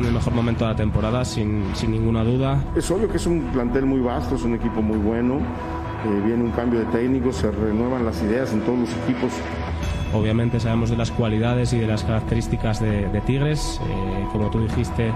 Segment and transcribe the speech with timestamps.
[0.00, 2.62] En el mejor momento de la temporada, sin, sin ninguna duda.
[2.76, 5.36] Es obvio que es un plantel muy vasto, es un equipo muy bueno.
[5.36, 9.30] eh, viene un cambio de técnico, se renuevan las ideas en todos los equipos.
[10.12, 13.80] Obviamente sabemos de las cualidades y de las características de, de Tigres.
[13.88, 15.12] Eh, como tú dijiste,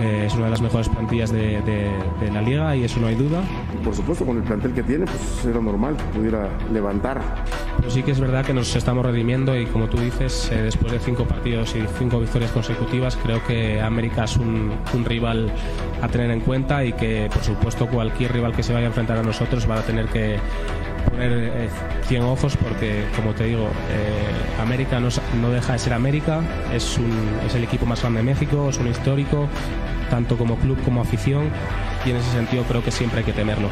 [0.00, 3.08] eh, es una de las mejores plantillas de, de- de la liga y eso no
[3.08, 3.42] hay duda.
[3.84, 7.20] Por supuesto, con el plantel que tiene, pues era normal que pudiera levantar.
[7.78, 10.92] Pero sí que es verdad que nos estamos redimiendo y como tú dices, eh, después
[10.92, 14.72] de cinco partidos y cinco victorias consecutivas, creo que América es un,
[15.04, 15.50] rival
[16.00, 19.18] a tener en cuenta y que por supuesto cualquier rival que se vaya a enfrentar
[19.18, 20.38] a nosotros va a tener que
[21.10, 21.68] poner eh,
[22.06, 25.08] 100 ojos porque como te digo, eh, América no,
[25.40, 26.40] no deja de ser América,
[26.72, 26.98] es,
[27.46, 29.48] es el equipo más grande de México, es un histórico,
[30.12, 31.44] tanto como club como afición
[32.04, 33.68] y en ese sentido creo que siempre hay que temerlo.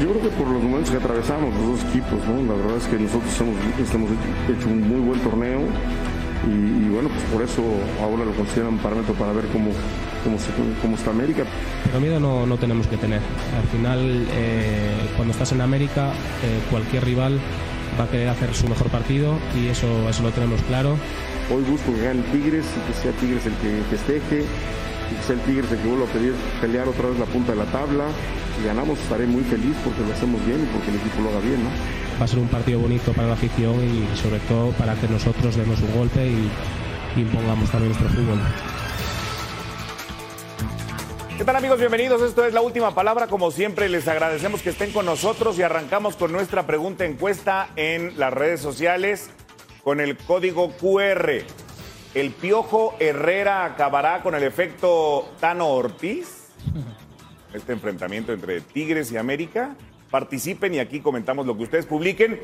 [0.00, 2.46] Yo creo que por los momentos que atravesamos los dos equipos, ¿no?
[2.46, 3.56] la verdad es que nosotros hemos,
[3.92, 4.10] hemos
[4.48, 5.62] hecho un muy buen torneo
[6.46, 7.60] y, y bueno, pues por eso
[8.00, 9.70] ahora lo consideran un parámetro para ver cómo,
[10.22, 11.42] cómo, se- cómo está América.
[11.86, 13.18] Pero miedo no, no tenemos que tener.
[13.58, 16.10] Al final, eh, cuando estás en América,
[16.44, 17.40] eh, cualquier rival
[17.98, 20.96] va a querer hacer su mejor partido y eso, eso lo tenemos claro.
[21.52, 24.44] Hoy busco que gane Tigres y que sea Tigres el que festeje
[25.10, 27.52] y que sea el Tigres el que vuelva a pedir, pelear otra vez la punta
[27.52, 28.04] de la tabla.
[28.56, 31.40] Si ganamos estaré muy feliz porque lo hacemos bien y porque el equipo lo haga
[31.40, 31.62] bien.
[31.64, 31.70] ¿no?
[32.20, 35.56] Va a ser un partido bonito para la afición y sobre todo para que nosotros
[35.56, 38.38] demos un golpe y impongamos también nuestro fútbol.
[41.40, 41.78] ¿Qué tal amigos?
[41.78, 42.20] Bienvenidos.
[42.20, 43.26] Esto es la última palabra.
[43.26, 48.18] Como siempre, les agradecemos que estén con nosotros y arrancamos con nuestra pregunta encuesta en
[48.18, 49.30] las redes sociales
[49.82, 51.44] con el código QR.
[52.14, 56.48] ¿El Piojo Herrera acabará con el efecto Tano Ortiz?
[57.54, 59.76] Este enfrentamiento entre Tigres y América.
[60.10, 62.40] Participen y aquí comentamos lo que ustedes publiquen.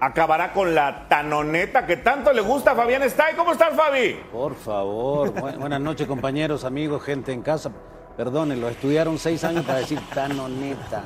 [0.00, 3.34] ¿Acabará con la tanoneta que tanto le gusta a Fabián Estay?
[3.34, 4.20] ¿Cómo estás, Fabi?
[4.30, 7.72] Por favor, Bu- buenas noches compañeros, amigos, gente en casa.
[8.16, 11.02] Perdónenlo, estudiaron seis años para decir tanoneta,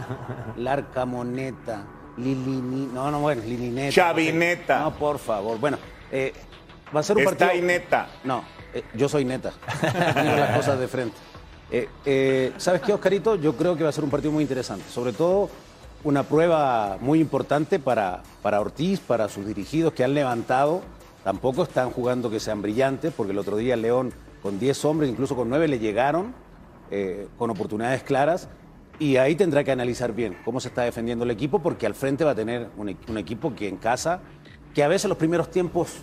[0.57, 1.85] larcamoneta,
[2.17, 3.93] lilini, no, no, bueno, lilineta.
[3.95, 4.81] Chavineta.
[4.81, 5.59] No, por favor.
[5.59, 5.79] Bueno,
[6.11, 6.33] eh,
[6.95, 7.51] va a ser un Está partido.
[7.51, 8.09] ahí neta.
[8.25, 8.45] No,
[8.75, 9.53] eh, yo soy neta.
[10.23, 11.17] Digo las cosas de frente.
[11.71, 13.37] Eh, eh, ¿Sabes qué, Oscarito?
[13.37, 14.85] Yo creo que va a ser un partido muy interesante.
[14.91, 15.49] Sobre todo
[16.05, 20.83] una prueba muy importante para, para Ortiz, para sus dirigidos que han levantado.
[21.25, 25.37] Tampoco están jugando que sean brillantes, porque el otro día León con 10 hombres, incluso
[25.37, 26.35] con 9, le llegaron
[27.39, 28.49] con oportunidades claras.
[28.99, 32.25] Y ahí tendrá que analizar bien cómo se está defendiendo el equipo, porque al frente
[32.25, 34.21] va a tener un, un equipo que en casa,
[34.75, 35.95] que a veces los primeros tiempos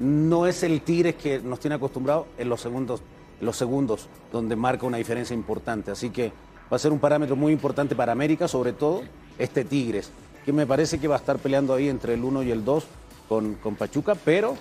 [0.00, 3.02] no es el Tigres que nos tiene acostumbrados en los segundos,
[3.38, 5.90] en los segundos donde marca una diferencia importante.
[5.90, 6.32] Así que
[6.72, 9.02] va a ser un parámetro muy importante para América, sobre todo
[9.38, 10.10] este Tigres,
[10.44, 12.84] que me parece que va a estar peleando ahí entre el 1 y el 2
[13.28, 14.56] con, con Pachuca, pero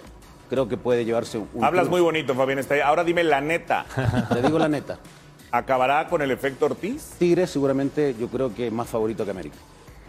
[0.49, 1.63] creo que puede llevarse un...
[1.63, 2.59] Hablas muy bonito, Fabián.
[2.83, 3.85] Ahora dime la neta.
[4.33, 4.99] Te digo la neta.
[5.51, 7.13] ¿Acabará con el efecto Ortiz?
[7.17, 9.55] Tigres seguramente yo creo que es más favorito que América.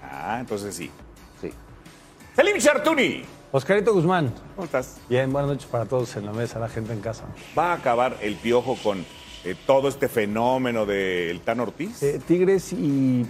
[0.03, 0.91] Ah, entonces sí.
[1.41, 1.51] Sí.
[2.35, 4.33] Selim Chartuni, Oscarito Guzmán.
[4.55, 4.99] ¿cómo estás?
[5.09, 7.25] Bien, buenas noches para todos en la mesa, la gente en casa.
[7.59, 9.05] ¿Va a acabar el piojo con
[9.45, 12.03] eh, todo este fenómeno del Tan Ortiz?
[12.03, 13.27] Eh, Tigres y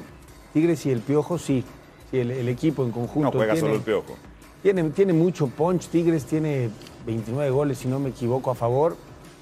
[0.52, 1.64] Tigres y el Piojo, sí.
[2.10, 3.30] Sí, el, el equipo en conjunto.
[3.30, 4.16] no juega tiene, solo el piojo.
[4.62, 5.86] Tiene, tiene mucho punch.
[5.88, 6.68] Tigres tiene
[7.06, 8.96] 29 goles, si no me equivoco, a favor.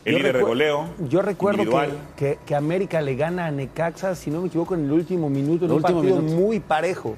[0.04, 4.14] El Yo líder de goleo, Yo recuerdo que, que- que América le gana a Necaxa,
[4.14, 6.36] si no me equivoco, en el último minuto, en El un último partido minuto.
[6.40, 7.16] muy parejo.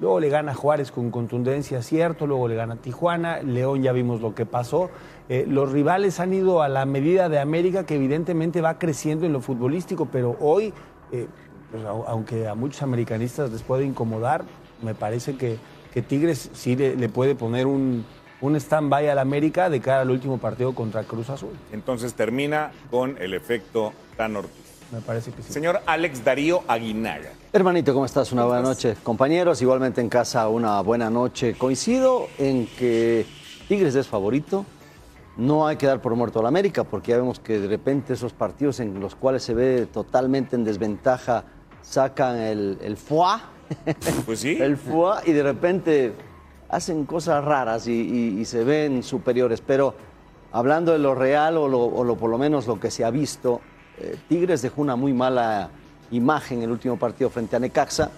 [0.00, 2.26] Luego le gana Juárez con contundencia, cierto.
[2.26, 3.42] Luego le gana Tijuana.
[3.42, 4.90] León ya vimos lo que pasó.
[5.28, 9.32] Eh, los rivales han ido a la medida de América, que evidentemente va creciendo en
[9.32, 10.72] lo futbolístico, pero hoy,
[11.12, 11.26] eh,
[11.70, 14.44] pues, au- aunque a muchos americanistas les puede incomodar,
[14.82, 15.58] me parece que,
[16.08, 18.04] Tigres sí le, le puede poner un,
[18.40, 21.50] un stand-by al América de cara al último partido contra Cruz Azul.
[21.72, 24.67] Entonces termina con el efecto Tan Ortiz.
[24.92, 25.52] Me parece que sí.
[25.52, 27.30] Señor Alex Darío Aguinaga.
[27.52, 28.32] Hermanito, ¿cómo estás?
[28.32, 28.96] Una buena noche.
[29.02, 31.54] Compañeros, igualmente en casa, una buena noche.
[31.54, 33.26] Coincido en que
[33.68, 34.64] Tigres es favorito.
[35.36, 38.14] no hay que dar por muerto a la América, porque ya vemos que de repente
[38.14, 41.44] esos partidos en los cuales se ve totalmente en desventaja
[41.80, 43.38] sacan el, el foie,
[44.26, 44.56] Pues sí.
[44.60, 46.12] el foie y de repente
[46.70, 49.60] hacen cosas raras y, y- y se ven superiores.
[49.60, 49.94] Pero
[50.50, 53.10] hablando de lo real o, lo, o lo- por lo menos lo que se ha
[53.10, 53.60] visto,
[54.00, 55.68] eh, Tigres dejó una muy mala
[56.10, 58.10] imagen en el último partido frente a Necaxa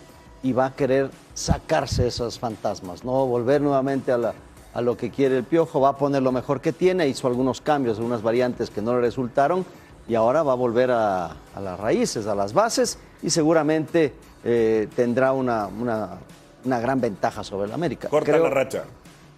[0.43, 3.27] y va a querer sacarse esos fantasmas, ¿no?
[3.27, 4.35] Volver nuevamente a, la-
[4.73, 7.61] a lo que quiere el Piojo, va a poner lo mejor que tiene, hizo algunos
[7.61, 9.65] cambios, algunas variantes que no le resultaron
[10.09, 14.89] y ahora va a volver a, a las raíces, a las bases y seguramente eh,
[14.95, 16.19] tendrá una, una-
[16.65, 18.09] una gran ventaja sobre el América.
[18.09, 18.85] Corta Creo- la racha.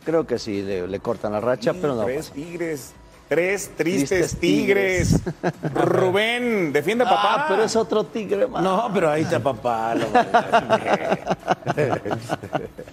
[0.04, 2.04] Creo que sí, le, le cortan la racha, pero no.
[2.04, 2.92] Tres tigres.
[3.32, 5.20] Tres tristes, Tristes tigres.
[5.74, 7.34] Rubén, defiende a papá.
[7.34, 8.62] Ah, pero es otro tigre más.
[8.62, 9.94] No, pero ahí está papá.
[9.94, 10.06] lo-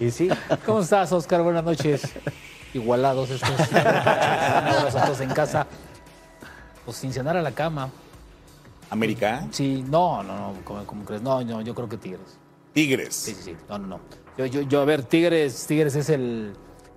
[0.00, 0.30] y sí,
[0.64, 1.42] ¿Cómo estás, Oscar?
[1.42, 2.08] Buenas noches.
[2.72, 3.50] Igualados estos.
[5.04, 5.66] Todos en casa.
[6.86, 7.90] Pues sin cenar a la cama.
[8.88, 9.46] América.
[9.50, 11.20] Sí, no, no, no, ¿cómo, cómo crees?
[11.20, 12.38] No, no, yo creo que Tigres.
[12.72, 13.14] Tigres.
[13.14, 13.56] Sí, sí, sí.
[13.68, 14.00] No, no, no.
[14.38, 16.54] Yo, yo, yo, a ver, Tigres, Tigres es el,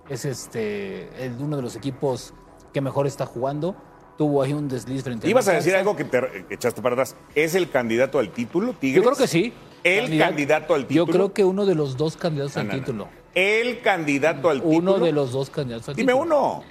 [0.07, 2.33] es este, el- uno de los equipos
[2.73, 3.75] que mejor está jugando.
[4.17, 5.65] Tuvo ahí un desliz frente Ibas a Necaxa.
[5.65, 7.15] decir algo que te que echaste para atrás.
[7.33, 9.03] ¿Es el candidato al título, Tigres?
[9.03, 9.53] Yo creo que sí.
[9.83, 11.05] ¿El candidato al título?
[11.07, 12.83] Yo creo que uno de los dos candidatos al No, no, no.
[12.85, 13.07] título.
[13.33, 14.77] El candidato al título.
[14.77, 16.25] Uno de los dos candidatos al Dime título.
[16.35, 16.63] uno.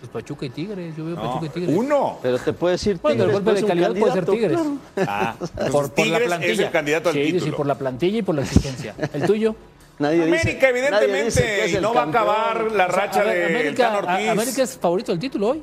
[0.00, 0.96] Pues Pachuca y Tigres.
[0.96, 1.76] Yo veo No, Pachuca y Tigres.
[1.76, 2.18] uno.
[2.20, 4.58] Pero te puede decir Bueno, el Tigres, golpe de calidad puede ser candidato, Tigres.
[4.96, 5.08] claro.
[5.10, 6.52] Ah, Por, por la Tigres plantilla.
[6.52, 7.44] es el candidato al sí, título.
[7.44, 8.94] Sí, por la plantilla y por la exigencia.
[9.12, 9.54] ¿El tuyo?
[9.98, 13.20] Nadie dice- América, nadie dice evidentemente, el no va a acabar la O sea, racha
[13.20, 14.28] a ver, de América, Ortiz.
[14.28, 15.62] a- América es favorito del título hoy.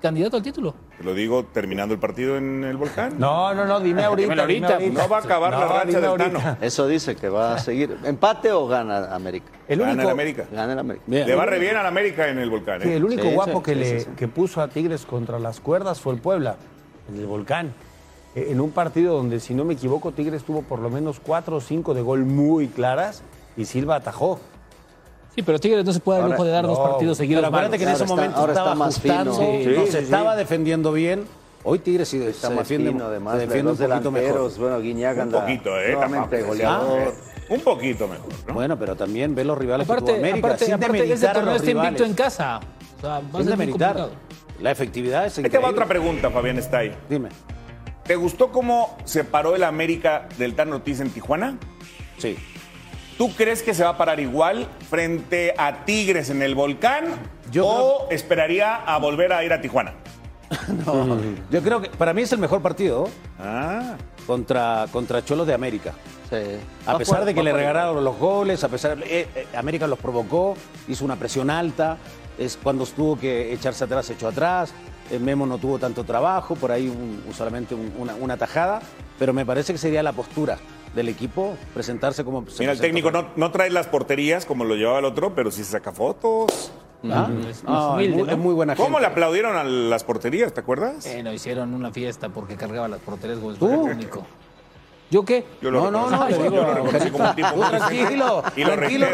[0.00, 0.74] Candidato al título.
[0.96, 3.16] Te lo digo terminando el partido en el volcán.
[3.18, 4.30] No, no, no, dime ahorita.
[4.30, 6.30] Dímelo dime ahorita, No va a acabar la racha del ahorita.
[6.38, 6.56] Tano.
[6.62, 7.98] Eso dice que va a seguir.
[8.04, 9.50] ¿Empate o gana América?
[9.68, 10.44] El Gana único, el América.
[10.50, 11.04] Gana el América.
[11.06, 12.80] Le va re bien al América en el volcán.
[12.80, 12.96] sí, ¿eh?
[12.96, 14.10] el único Sí, guapo sí, que, sí, le, sí, sí.
[14.16, 16.56] que puso a Tigres contra las cuerdas fue el Puebla,
[17.10, 17.74] el del Volcán.
[18.34, 21.56] Eh, En un partido donde, si no me equivoco, Tigres tuvo por lo menos cuatro
[21.56, 23.22] o cinco de gol muy claras
[23.56, 24.40] y Silva atajó.
[25.34, 27.48] Sí, pero Tigres no se puede dar lujo de dar dos no, partidos seguidos Pero
[27.48, 29.14] acuérdate que en ese está- momento estaba está más fino.
[29.14, 30.04] ajustando, Sí, no, sí, se sí.
[30.04, 31.24] estaba defendiendo bien.
[31.62, 33.34] Hoy Tigres sí Está se más defiende, fino, además.
[33.34, 34.26] se defiende un los poquito mejor.
[34.28, 35.92] delanteros, bueno, Guiñac Un anda poquito, ¿eh?
[35.92, 37.14] nuevamente goleador.
[37.50, 38.54] Un poquito mejor, ¿no?
[38.54, 40.46] Bueno, pero también ve los rivales que Aparte, tuvo América.
[40.48, 42.60] aparte, sin aparte ese a torneo está invicto en casa.
[42.96, 43.94] O sea, va a Sin demeritar.
[43.96, 44.30] complicado.
[44.60, 45.70] La efectividad es Ahí te va increíble.
[45.70, 46.92] otra pregunta, Fabián Stay.
[47.08, 47.28] Dime.
[48.04, 51.58] ¿Te gustó cómo se paró el América del Tano Ortiz en Tijuana?
[52.18, 52.36] Sí.
[53.20, 57.04] ¿Tú crees que se va a parar igual frente a Tigres en el volcán?
[57.52, 59.92] Yo ¿O esperaría a volver a ir a Tijuana?
[60.86, 61.18] No,
[61.50, 63.96] Yo creo que para mí es el mejor partido Ah,
[64.26, 65.92] contra, contra Cholos de América.
[66.30, 66.36] Sí.
[66.86, 69.98] A pesar por- de que le regalaron los goles, a pesar eh, eh, América los
[69.98, 70.54] provocó,
[70.88, 71.98] hizo una presión alta,
[72.38, 74.72] es cuando tuvo que echarse atrás, echó atrás,
[75.10, 78.80] eh, Memo no tuvo tanto trabajo, por ahí un- solamente un- una, una tajada,
[79.18, 80.56] pero me parece que sería la postura
[80.94, 84.74] del equipo presentarse como se mira, el técnico no, no trae las porterías como lo
[84.74, 86.72] llevaba el otro, pero sí se saca fotos.
[87.10, 87.28] ¿Ah?
[87.48, 88.32] Es No, más es humilde, muy- ¿no?
[88.32, 89.00] es muy buena ¿Cómo gente.
[89.02, 91.06] le aplaudieron a las porterías, te acuerdas?
[91.06, 94.26] Eh, no, hicieron una fiesta porque cargaba las porterías fuera el único.
[95.10, 95.44] ¿Yo qué?
[95.60, 98.72] Yo lo No, no, no, yo lo reconozco como un tipo muy tranquilo, y lo
[98.74, 99.06] tranquilo.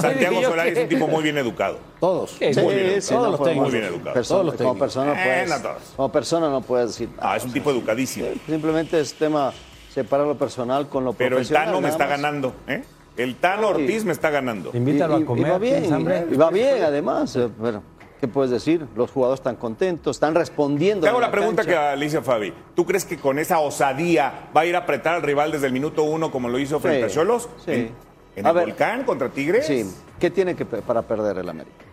[0.00, 1.78] Santiago ¿Yo Solari es un tipo muy bien educado.
[1.98, 2.30] Todos.
[2.30, 3.20] Sí, Muy bien sí, educado.
[3.22, 3.70] no Todos los técnicos.
[3.70, 4.14] Muy bien educado.
[4.14, 5.82] persona- Todos los como persona no Eh, puedes, no todos.
[5.96, 8.26] como persona no puedes decir Ah, es un tipo educadísimo.
[8.46, 9.52] Simplemente es tema
[9.92, 11.66] separar lo personal con lo Pero el profesional.
[11.66, 12.82] Tano me está ganando, ¿eh?
[13.16, 14.70] El Tano Ortiz me está ganando.
[14.72, 15.46] Invítalo Y- y- a comer.
[15.46, 17.36] Y va bien, va bien además.
[17.36, 17.82] eh, Bueno,
[18.20, 18.86] ¿qué puedes decir?
[18.96, 21.02] Los jugadores están contentos, están respondiendo.
[21.04, 21.94] Te hago en la pregunta que cancha.
[21.96, 22.54] le hice a Fabi.
[22.74, 25.72] ¿Tú crees que con esa osadía va a ir a apretar al rival desde el
[25.74, 27.48] minuto uno como lo hizo frente Sí, a Cholos?
[27.64, 27.72] sí.
[27.72, 27.90] ¿En,
[28.36, 28.64] en A el ver.
[28.68, 29.66] volcán contra Tigres?
[29.66, 29.84] Sí.
[30.18, 31.84] ¿Qué tiene que para perder el América?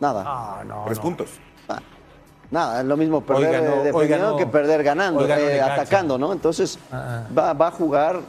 [0.00, 0.24] Nada.
[0.26, 1.02] Ah, no, Tres no.
[1.02, 1.28] puntos.
[1.68, 1.80] Ah,
[2.50, 6.32] Nada, es lo mismo perder ganó- eh, defendiendo ganó- que perder ganando, eh, atacando, ¿no?
[6.32, 8.20] Entonces Ah, va, va a jugar,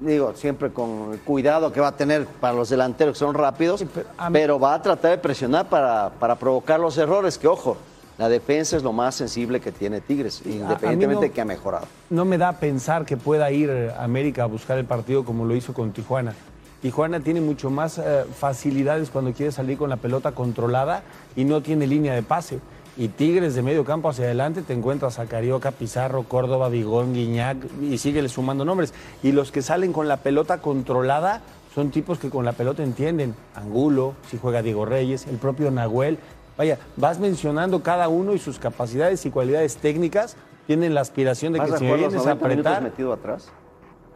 [0.00, 3.80] digo, siempre con el cuidado que va a tener para los delanteros que son rápidos,
[3.80, 3.88] Sí,
[4.32, 7.76] pero a va a tratar de presionar para, para provocar los errores, que ojo,
[8.16, 11.86] la defensa es lo más sensible que tiene Tigres, a independientemente no- que ha mejorado.
[12.08, 15.44] no me da a pensar que pueda ir eh, América a buscar el partido como
[15.44, 16.32] lo hizo con Tijuana.
[16.80, 21.02] Tijuana tiene mucho más eh, facilidades cuando quiere salir con la pelota controlada
[21.34, 22.58] y no tiene línea de pase.
[22.98, 27.58] Y Tigres de medio campo hacia adelante te encuentras a Carioca, Pizarro, Córdoba, Vigón, Guiñac
[27.82, 28.94] y síguele sumando nombres.
[29.22, 31.42] Y los que salen con la pelota controlada
[31.74, 33.34] son tipos que con la pelota entienden.
[33.54, 36.18] Angulo, si juega Diego Reyes, el propio Nahuel.
[36.56, 40.36] Vaya, vas mencionando cada uno y sus capacidades y cualidades técnicas.
[40.66, 42.82] Tienen la aspiración de ¿Vas que si vienes a 90 minutos apretar.
[42.82, 43.52] metido atrás?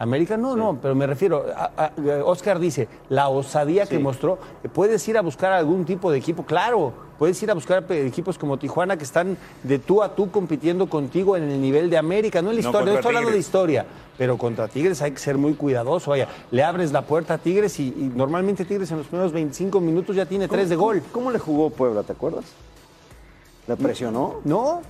[0.01, 4.39] América no, no, pero me refiero, a- a- Oscar dice, la osadía que mostró,
[4.73, 8.57] puedes ir a buscar algún tipo de equipo, claro, puedes ir a buscar equipos como
[8.59, 12.49] Tijuana que están de tú a tú compitiendo contigo en el nivel de América, no
[12.49, 15.53] en la historia, no, estoy hablando de historia, pero contra Tigres hay que ser muy
[15.53, 19.33] cuidadoso, vaya, le abres la puerta a Tigres y, y normalmente Tigres en los primeros
[19.33, 21.03] 25 minutos ya tiene tres de gol.
[21.13, 22.47] ¿Cómo le jugó Puebla, te acuerdas?
[23.67, 24.37] ¿Le presionó?
[24.45, 24.81] No.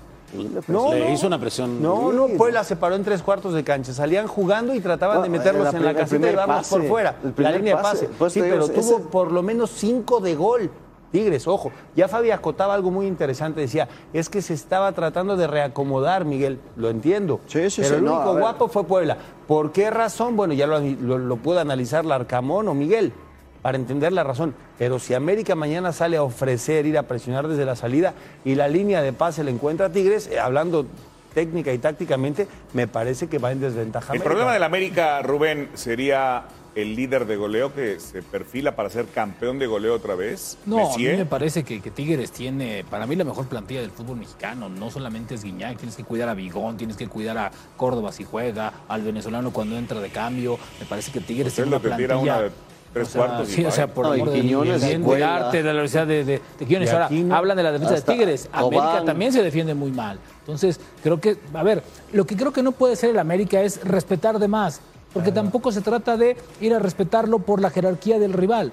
[0.69, 1.13] No, Le no.
[1.13, 1.83] hizo una presión.
[1.83, 3.93] No, no, Puebla se paró en tres cuartos de cancha.
[3.93, 7.17] Salían jugando y trataban No, de meterlos la en la caseta y pase, por fuera.
[7.37, 8.07] La línea de pase.
[8.07, 8.17] pase.
[8.19, 10.71] Pues sí, pero ese- tuvo por lo menos cinco de gol.
[11.11, 11.73] Tigres, ojo.
[11.97, 13.61] Ya Fabi acotaba algo muy interesante.
[13.61, 16.61] Decía, es que se estaba tratando de reacomodar, Miguel.
[16.77, 17.41] Lo entiendo.
[17.49, 19.17] Sí, sí, pero sí, el no, único guapo fue Puebla.
[19.49, 20.37] ¿Por qué razón?
[20.37, 23.13] Bueno, ya lo, lo, lo puede analizar Larcamón o Miguel
[23.63, 24.55] para entender la razón.
[24.79, 28.15] Pero si América mañana sale a ofrecer ir a presionar desde la salida
[28.45, 30.87] y la línea de pase le encuentra a Tigres, eh, hablando
[31.35, 34.07] técnica y tácticamente, me parece que va en desventaja.
[34.13, 34.25] El América.
[34.29, 36.45] problema del América, Rubén, sería
[36.77, 40.57] el líder de goleo que se perfila para ser campeón de goleo otra vez.
[40.67, 43.91] No, a mí me parece que, que Tigres tiene, para mí, la mejor plantilla del
[43.91, 44.69] fútbol mexicano.
[44.69, 48.25] No solamente es Guiñac, tienes que cuidar a Bigón, tienes que cuidar a Córdoba si
[48.25, 50.59] juega, al venezolano cuando entra de cambio.
[50.81, 52.17] Me parece que Tigres Pues tiene una plantilla.
[52.19, 52.51] una de
[52.93, 55.63] tres o sea, cuartos y sí, o sea, por No, de Quiñones, del arte, de
[55.65, 56.91] la Universidad de, de, de Quiñones.
[56.91, 58.49] De Ahora, hablan de la defensa de Tigres.
[58.53, 60.19] América también se defiende muy mal.
[60.41, 61.83] Entonces, creo que, a ver,
[62.13, 64.81] lo que creo que no puede ser el América es respetar de más.
[65.13, 68.73] Porque tampoco se trata de ir a respetarlo por la jerarquía del rival.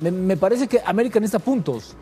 [0.00, 1.94] Me, me parece que América necesita puntos.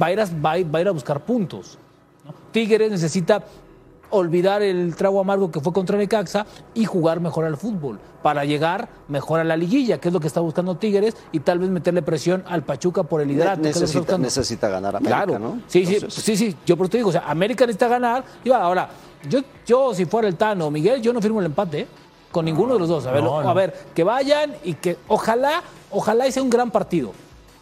[0.00, 1.78] Va a ir a, va a ir- va a ir a buscar puntos.
[2.24, 2.34] ¿no?
[2.52, 3.42] Tigres necesita
[4.10, 8.88] olvidar el trago amargo que fue contra Necaxa y jugar mejor al fútbol para llegar
[9.08, 12.02] mejor a la liguilla, que es lo que está buscando Tigres, y tal vez meterle
[12.02, 13.62] presión al Pachuca por el liderato.
[13.62, 15.60] necesita, necesita ganar América, Claro, ¿no?
[15.68, 18.24] sí, sí, Entonces, sí, sí, yo por eso te digo, o sea, América necesita ganar.
[18.42, 18.88] Y va, ahora,
[19.28, 21.86] yo, yo si fuera el Tano o Miguel, yo no firmo el empate, ¿eh?
[22.32, 23.06] Con ninguno de los dos.
[23.06, 23.48] A ver, no, no.
[23.48, 27.12] a ver, que vayan y que ojalá, ojalá sea un gran partido.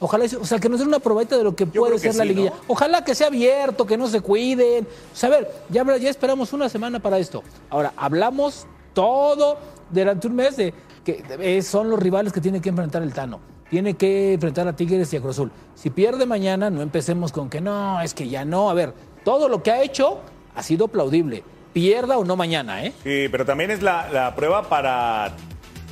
[0.04, 2.16] Ojalá, o sea, que nos den una probadita de lo que Yo puede que ser
[2.16, 2.50] la sí, liguilla.
[2.50, 2.56] ¿no?
[2.68, 4.84] Ojalá que sea abierto, que no se cuiden.
[4.84, 7.42] O sea, a ver, ya, ya esperamos una semana para esto.
[7.70, 9.56] Ahora, hablamos todo
[9.88, 13.40] durante un mes de que son los rivales que tiene que enfrentar el Tano.
[13.70, 15.50] Tiene que enfrentar a Tigres y a Cruz Azul.
[15.74, 18.68] Si pierde mañana, no empecemos con que no, es que ya no.
[18.68, 18.92] A ver,
[19.24, 20.20] todo lo que ha hecho
[20.54, 21.42] ha sido aplaudible.
[21.72, 22.92] Pierda o no mañana, ¿eh?
[23.02, 25.32] Sí, pero también es la, la prueba para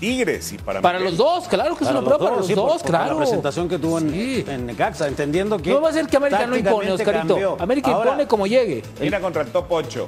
[0.02, 1.16] Tigres y para Para Miguel.
[1.16, 3.18] los dos, claro que es una prueba para los sí, por- dos, por La claro.
[3.18, 4.44] presentación que tuvo en, Sí.
[4.48, 5.70] en Necaxa, entendiendo que.
[5.70, 7.28] No va a ser que América no impone, Oscarito.
[7.28, 7.56] cambió.
[7.60, 8.82] América Ahora, impone como llegue.
[9.00, 10.06] Mira contra el top 8.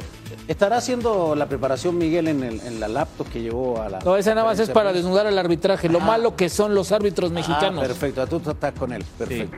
[0.48, 3.98] ¿Estará haciendo la preparación Miguel en, el- en la laptop que llevó a la.
[4.00, 5.88] No, esa nada más es para desnudar el arbitraje.
[5.88, 6.04] Lo Ah.
[6.04, 7.78] malo que son los árbitros mexicanos.
[7.84, 9.04] Ah, perfecto, tú estás con él.
[9.16, 9.56] Perfecto.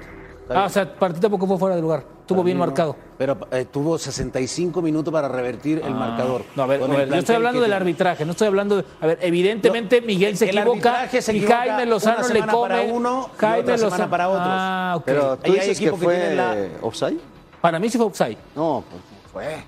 [0.49, 2.05] Ah, o sea, para ti tampoco fue fuera de lugar.
[2.21, 2.65] Estuvo bien no.
[2.67, 2.97] marcado.
[3.19, 6.45] Pero eh, tuvo 65 minutos para revertir el marcador.
[6.55, 7.77] No, a ver, a ver, yo estoy hablando del tiene.
[7.77, 8.85] arbitraje, no estoy hablando de.
[9.01, 12.41] A ver, evidentemente Miguel se el equivoca arbitraje se y equivoca Jaime Lozano una le
[12.47, 12.69] come.
[12.69, 14.47] para uno y Jaime otra semana Lozano- para otros.
[14.49, 15.03] Ah, ok.
[15.05, 17.19] Pero tú dices que fue la- offside.
[17.61, 18.39] Para mí sí fue offside.
[18.55, 19.65] No, pues no fue.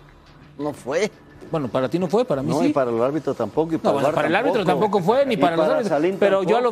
[0.59, 1.11] No fue.
[1.51, 2.67] Bueno, para ti no fue, para mí No, sí.
[2.67, 3.71] y para el árbitro tampoco.
[3.73, 6.17] Y No, para, bueno, VAR para el árbitro tampoco fue, ni para, los árbitros.
[6.19, 6.71] Pero yo, lo-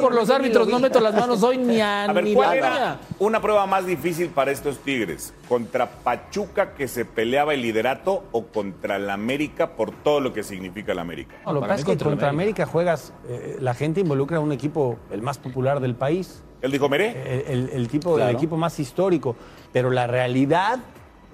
[0.00, 2.98] por los árbitros no meto las manos hoy ni a, A ver, ni ¿cuál era
[3.18, 5.34] una prueba más difícil para estos Tigres?
[5.48, 10.42] ¿Contra Pachuca que se peleaba el liderato o contra el América por todo lo que
[10.42, 11.36] significa el América?
[11.44, 12.62] No, lo que pasa es que contra contra América.
[12.64, 16.42] América juegas, eh, la gente involucra a un equipo el más popular del país.
[16.62, 17.42] ¿Él dijo Meré?
[17.46, 18.30] el, el- el tipo, Claro.
[18.30, 19.36] el equipo más histórico.
[19.72, 20.78] Pero la realidad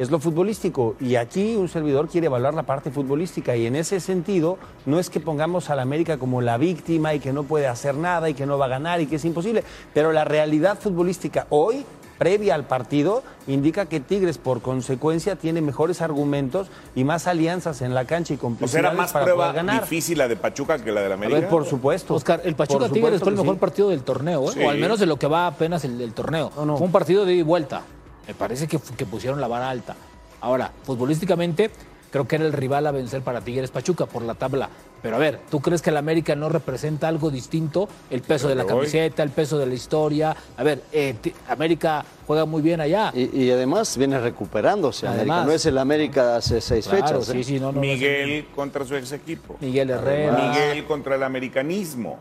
[0.01, 0.97] es lo futbolístico.
[0.99, 3.55] Y aquí un servidor quiere evaluar la parte futbolística.
[3.55, 7.21] Y en ese sentido, no es que pongamos a la América como la víctima y
[7.21, 9.63] que no puede hacer nada y que no va a ganar y que es imposible.
[9.93, 11.85] Pero la realidad futbolística hoy,
[12.17, 17.93] previa al partido, indica que Tigres, por consecuencia, tiene mejores argumentos y más alianzas en
[17.93, 19.83] la cancha y O sea, complicidades era más para prueba poder ganar.
[19.83, 21.41] difícil la de Pachuca que la de la A América.
[21.41, 22.15] ver, por supuesto.
[22.15, 23.61] Oscar, el Pachuca Tigres fue el mejor sí.
[23.61, 24.53] partido del torneo, ¿eh?
[24.55, 24.65] Sí.
[24.65, 26.51] o al menos de lo que va apenas el del torneo.
[26.57, 26.79] No, no.
[26.79, 27.83] Fue un partido de ida y vuelta.
[28.31, 29.97] Me parece que, que pusieron la vara alta.
[30.41, 31.69] Ahora, futbolísticamente,
[32.13, 34.71] creo que era el rival a vencer para Tigres Pachuca por la tabla.
[35.03, 37.89] Pero a ver, ¿tú crees que el América no representa algo distinto?
[38.09, 40.37] El peso de la camiseta, el peso de la historia.
[40.57, 41.17] A ver, eh,
[41.49, 43.11] América juega muy bien allá.
[43.17, 45.45] Y, y además viene recuperándose América.
[45.45, 47.25] No es el América de hace seis Claro, fechas.
[47.27, 47.43] sí, ¿eh?
[47.45, 49.57] sí, no, no, Miguel contra su ex equipo.
[49.61, 50.35] Miguel Herrera.
[50.39, 52.21] Miguel contra el americanismo.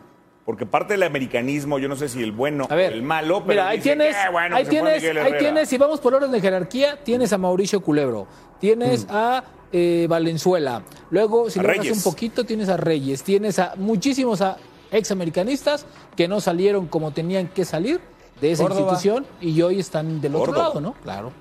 [0.50, 3.68] Porque parte del americanismo, yo no sé si el bueno o el malo, pero mira,
[3.68, 6.42] ahí dicen tienes, que, bueno, ahí fue tienes, ahí tienes, si vamos por orden de
[6.42, 8.26] jerarquía, tienes a Mauricio Culebro,
[8.60, 11.98] tienes a eh, Valenzuela, luego si A le bajas Reyes.
[11.98, 14.58] un poquito tienes a Reyes, tienes a muchísimos a
[14.90, 15.86] examericanistas
[16.18, 18.02] que no salieron como tenían que salir
[18.42, 18.82] de esa Córdoba.
[18.82, 20.94] institución y hoy están del otro lado, ¿no?
[21.04, 21.32] Claro.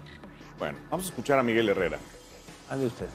[0.58, 1.98] Bueno, vamos a escuchar a Miguel Herrera.
[2.68, 3.06] Hable usted.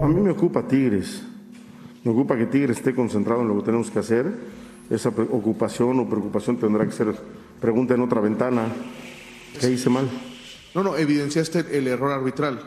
[0.00, 1.22] A mí me ocupa Tigres.
[2.04, 4.26] Me ocupa que Tigres esté concentrado en lo que tenemos que hacer.
[4.90, 7.14] Esa ocupación o preocupación tendrá que ser
[7.60, 8.66] pregunta en otra ventana.
[9.60, 10.08] ¿Qué hice mal?
[10.74, 12.60] No, no, evidenciaste el error arbitral.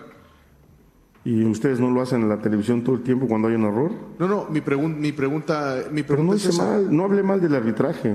[1.25, 3.91] ¿Y ustedes no lo hacen en la televisión todo el tiempo cuando hay un error?
[4.19, 6.63] No, no, mi, pregun- mi pregunta, mi Pero no pregunta es hice esa.
[6.65, 8.13] mal, no hablé mal del arbitraje.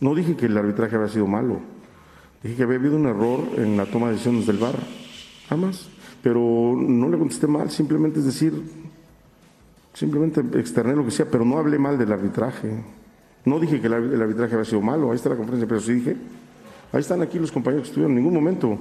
[0.00, 1.60] No dije que el arbitraje había sido malo.
[2.42, 4.74] Dije que había habido un error en la toma de decisiones del VAR.
[5.50, 5.88] Nada más.
[6.22, 8.52] Pero no le contesté mal, simplemente es decir,
[9.94, 12.68] simplemente externé lo que sea, pero no hablé mal del arbitraje.
[13.46, 15.80] No dije que el ar- el arbitraje había sido malo, ahí está la conferencia, pero
[15.80, 16.16] sí dije,
[16.92, 18.78] ahí están aquí los compañeros que estuvieron, en ningún momento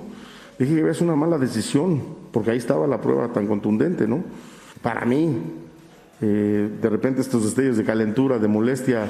[0.60, 2.01] dije que había sido una mala decisión,
[2.32, 4.24] porque ahí estaba la prueba tan contundente, ¿no?
[4.82, 5.38] Para mí,
[6.22, 9.10] eh, de repente estos destellos de calentura, de molestia,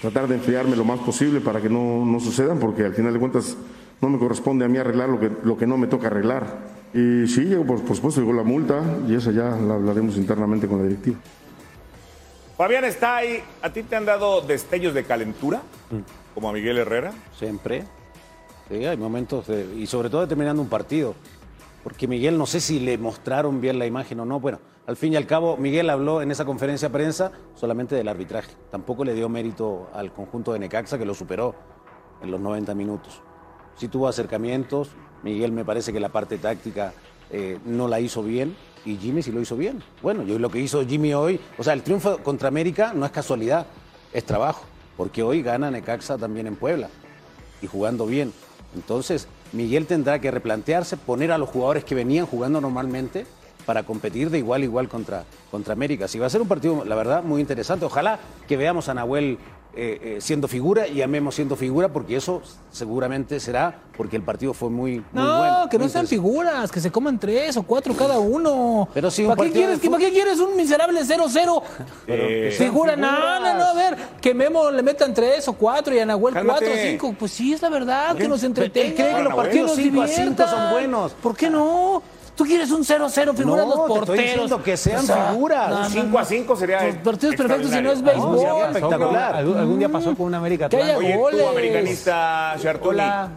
[0.00, 3.18] tratar de enfriarme lo más posible para que no, no sucedan, porque al final de
[3.18, 3.56] cuentas
[4.02, 6.72] no me corresponde a mí arreglar lo que, lo que no me toca arreglar.
[6.92, 10.78] Y sí, por, por supuesto llegó la multa y esa ya la hablaremos internamente con
[10.78, 11.16] la directiva.
[12.56, 13.42] Fabián está ahí.
[13.62, 15.62] ¿A ti te han dado destellos de calentura?
[16.34, 17.12] Como a Miguel Herrera.
[17.38, 17.84] Siempre.
[18.68, 21.14] Sí, hay momentos, de- y sobre todo terminando un partido.
[21.84, 24.38] Porque Miguel, no sé si le mostraron bien la imagen o no.
[24.40, 28.08] Bueno, al fin y al cabo, Miguel habló en esa conferencia de prensa solamente del
[28.08, 28.52] arbitraje.
[28.70, 31.54] Tampoco le dio mérito al conjunto de Necaxa, que lo superó
[32.20, 33.20] en los 90 minutos.
[33.76, 34.90] Sí tuvo acercamientos.
[35.22, 36.92] Miguel me parece que la parte táctica
[37.30, 38.56] eh, no la hizo bien.
[38.84, 39.82] Y Jimmy sí lo hizo bien.
[40.02, 43.12] Bueno, yo lo que hizo Jimmy hoy, o sea, el triunfo contra América no es
[43.12, 43.66] casualidad,
[44.12, 44.64] es trabajo.
[44.96, 46.88] Porque hoy gana Necaxa también en Puebla
[47.60, 48.32] y jugando bien.
[48.74, 53.26] Entonces, Miguel tendrá que replantearse, poner a los jugadores que venían jugando normalmente
[53.66, 56.08] para competir de igual a igual contra, contra América.
[56.08, 57.84] Si va a ser un partido, la verdad, muy interesante.
[57.84, 59.38] Ojalá que veamos a Nahuel
[59.74, 64.22] eh, eh, siendo figura y a Memo siendo figura, porque eso seguramente será porque el
[64.22, 65.68] partido fue muy, muy No, bueno.
[65.70, 68.88] que no sean figuras, que se coman tres o cuatro cada uno.
[68.92, 71.62] Pero si un ¿Para qué, quieres, ¿Para qué quieres un miserable 0-0?
[72.06, 75.98] Eh, Figura, no, no, no, a ver, que Memo le metan tres o cuatro y
[75.98, 76.64] a Nahuel Cálmate.
[76.66, 77.14] cuatro o cinco.
[77.18, 78.94] Pues sí, es la verdad, que nos Él entretenga.
[78.94, 80.48] cree que los partidos nos cinco a cinco diviertan.
[80.50, 81.12] son buenos.
[81.12, 82.02] ¿Por qué no?
[82.36, 84.16] Tú quieres un 0-0, figuras No, los te estoy porteros.
[84.24, 85.68] diciendo que sean O sea, figuras.
[85.68, 86.18] no, Un no, 5 no.
[86.18, 86.82] a 5 sería.
[86.84, 88.36] Los partidos perfectos si no es béisbol.
[88.36, 89.34] Con- espectacular.
[89.36, 91.06] algún, algún día pasó con un América Que haya Atlanta.
[91.08, 91.40] Oye, goles.
[91.42, 93.28] tú, americanista Chartuni, Hola.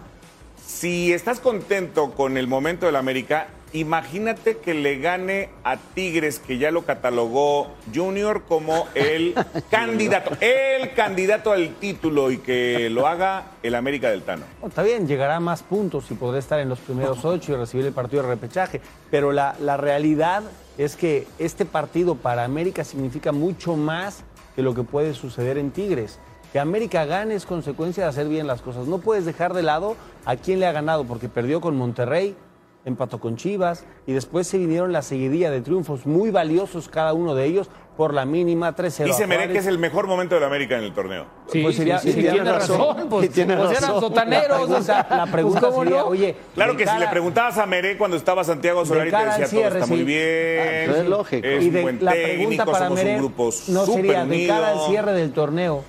[0.65, 6.57] si estás contento con el momento del América, imagínate que le gane a Tigres, que
[6.57, 9.35] ya lo catalogó Junior como el
[9.69, 14.45] candidato, el candidato al título y que lo haga el América del Tano.
[14.61, 17.55] No, Está bien, llegará a más puntos y podrá estar en los primeros ocho y
[17.55, 18.81] recibir el partido de repechaje.
[19.11, 20.43] Pero la, la realidad
[20.77, 24.23] es que este partido para América significa mucho más
[24.55, 26.19] que lo que puede suceder en Tigres.
[26.53, 28.87] Que América gane es consecuencia de hacer bien las cosas.
[28.87, 32.37] No puedes dejar de lado a quién le ha ganado, porque perdió con Monterrey,
[32.85, 37.33] empató con Chivas y después se vinieron la seguidilla de triunfos muy valiosos cada uno
[37.33, 37.67] de ellos
[37.97, 39.05] por la mínima 3-0.
[39.05, 41.25] Dice Meré que es el mejor momento del América en el torneo.
[41.47, 42.77] Sí, Pues sería- sí, sí, sería tiene razón.
[42.79, 43.09] razón.
[43.09, 44.49] Pues, tiene pues eran sotaneros.
[44.49, 46.07] La pregunta, o sea, la pregunta pues, ¿cómo sería, no?
[46.07, 49.35] oye, Claro de que si le preguntabas a Meré cuando estaba Santiago Solari, te decía
[49.37, 50.59] todo cierre, está muy bien.
[50.59, 51.47] Ah, pero es lógico.
[51.47, 54.47] Es y de, buen la técnico, pregunta para somos Meré un grupo no sería de
[54.47, 55.83] cara al cierre del torneo.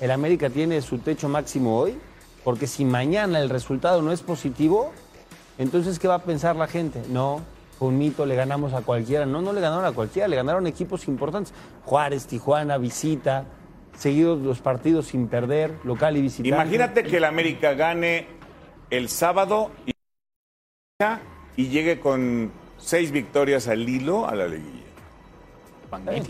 [0.00, 1.96] ¿El América tiene su techo máximo hoy?
[2.44, 4.92] Porque si mañana el resultado no es positivo,
[5.58, 7.02] entonces ¿qué va a pensar la gente?
[7.08, 7.42] No,
[7.78, 9.26] fue un mito, le ganamos a cualquiera.
[9.26, 11.52] No, no le ganaron a cualquiera, le ganaron equipos importantes.
[11.84, 13.44] Juárez, Tijuana, visita,
[13.96, 16.48] seguidos los partidos sin perder, local y visitante.
[16.48, 18.26] Imagínate que el América gane
[18.90, 19.92] el sábado y,
[21.56, 24.78] y llegue con seis victorias al hilo a la liguilla.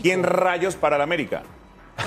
[0.01, 1.43] ¿Quién rayos para el América?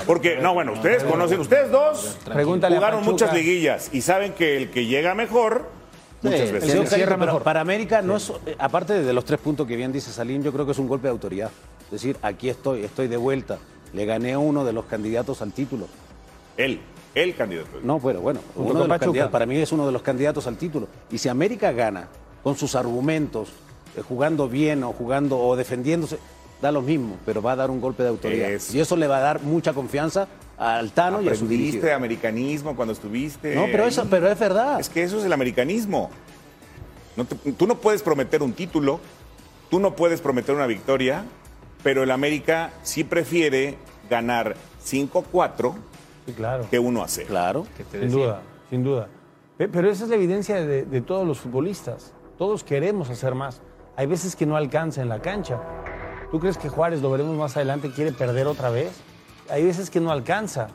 [0.07, 4.71] Porque, no, bueno, ustedes conocen, ustedes dos Pregúntale jugaron muchas liguillas y saben que el
[4.71, 5.69] que llega mejor,
[6.23, 6.71] muchas Sí, veces.
[6.71, 7.43] Sí, el cierra pero mejor.
[7.43, 10.51] para América no es, eh, aparte de los tres puntos que bien dice Salín, yo
[10.51, 11.51] creo que es un golpe de autoridad.
[11.85, 13.57] Es decir, aquí estoy, estoy de vuelta.
[13.93, 15.87] Le gané a uno de los candidatos al título.
[16.57, 16.79] Él,
[17.13, 17.69] el candidato.
[17.83, 19.05] No, bueno, bueno, uno de los Pachuca.
[19.05, 20.87] candidatos- para mí es uno de los candidatos al título.
[21.11, 22.07] Y si América gana
[22.41, 23.49] con sus argumentos,
[23.95, 26.17] eh, jugando bien o jugando o defendiéndose,
[26.61, 28.49] da lo mismo, pero va a dar un golpe de autoridad.
[28.49, 28.75] Eso.
[28.75, 31.93] Y eso le va a dar mucha confianza al Tano y a su dirigido.
[31.95, 33.55] americanismo cuando estuviste.
[33.55, 33.89] No, pero ahí.
[33.89, 34.79] eso, pero es verdad.
[34.79, 36.09] Es que eso es el americanismo.
[37.15, 38.99] No te- tú no puedes prometer un título,
[39.69, 41.25] tú no puedes prometer una victoria,
[41.83, 43.77] pero el América sí prefiere
[44.09, 45.75] ganar 5-4
[46.25, 46.67] Sí, claro.
[46.69, 47.27] que 1 a 0.
[47.29, 47.67] Claro.
[47.91, 49.07] Sin duda, sin duda.
[49.57, 52.13] Pe- Pero esa es la evidencia de, de todos los futbolistas.
[52.37, 53.61] Todos queremos hacer más.
[53.95, 55.59] Hay veces que no alcanza en la cancha.
[56.31, 58.91] ¿Tú crees que Juárez, lo veremos más adelante, quiere perder otra vez?
[59.49, 60.69] Hay veces que no alcanza.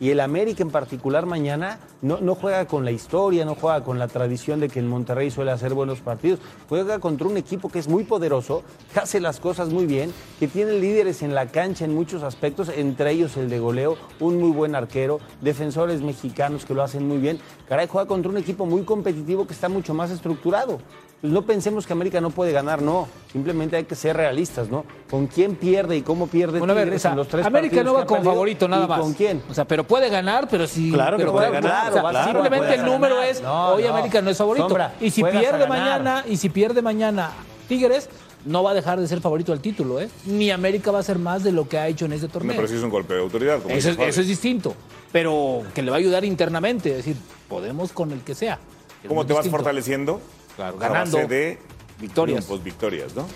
[0.00, 3.98] Y el América en particular mañana no, no juega con la historia, no juega con
[3.98, 6.40] la tradición de que el Monterrey suele hacer buenos partidos.
[6.68, 10.48] Juega contra un equipo que es muy poderoso, que hace las cosas muy bien, que
[10.48, 14.50] tiene líderes en la cancha en muchos aspectos, entre ellos el de goleo, un muy
[14.50, 17.38] buen arquero, defensores mexicanos que lo hacen muy bien.
[17.68, 20.80] Caray, juega contra un equipo muy competitivo que está mucho más estructurado.
[21.24, 23.08] Pues no pensemos que América no puede ganar, no.
[23.32, 24.84] Simplemente hay que ser realistas, ¿no?
[25.08, 27.46] ¿Con quién pierde y cómo pierde Bueno, a ver, Tigres o sea, en los tres
[27.46, 29.00] América partidos no va con favorito nada ¿Y más.
[29.00, 29.42] ¿Con quién?
[29.48, 30.90] O sea, pero puede ganar, pero sí.
[30.92, 33.30] Claro que puede o sea, ganar, claro, simplemente puede el número ganar.
[33.30, 33.88] es No, hoy no.
[33.88, 34.68] América no es favorito.
[34.68, 37.30] Sombra, y si pierde mañana, y si pierde mañana
[37.70, 38.10] Tigres,
[38.44, 40.10] no va a dejar de ser favorito al título, ¿eh?
[40.26, 42.54] Ni América va a ser más de lo que ha hecho en este No, torneo.
[42.54, 43.62] pero sí es un golpe de autoridad.
[43.62, 44.10] como Eso es, Fabi.
[44.10, 44.74] eso es distinto.
[45.10, 46.90] Pero que le va a ayudar internamente.
[46.90, 47.16] Es decir,
[47.48, 48.58] podemos con el que sea.
[49.02, 50.20] Es ¿Cómo te vas fortaleciendo?
[50.56, 51.18] Claro, ganando.
[51.26, 51.58] de
[51.98, 52.44] Victorias.
[52.44, 53.26] triunfos, victorias, ¿no?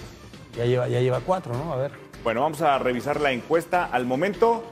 [0.57, 1.73] Ya lleva, ya lleva cuatro, ¿no?
[1.73, 1.93] A ver.
[2.25, 3.85] Bueno, vamos a revisar la encuesta.
[3.87, 4.65] Al momento,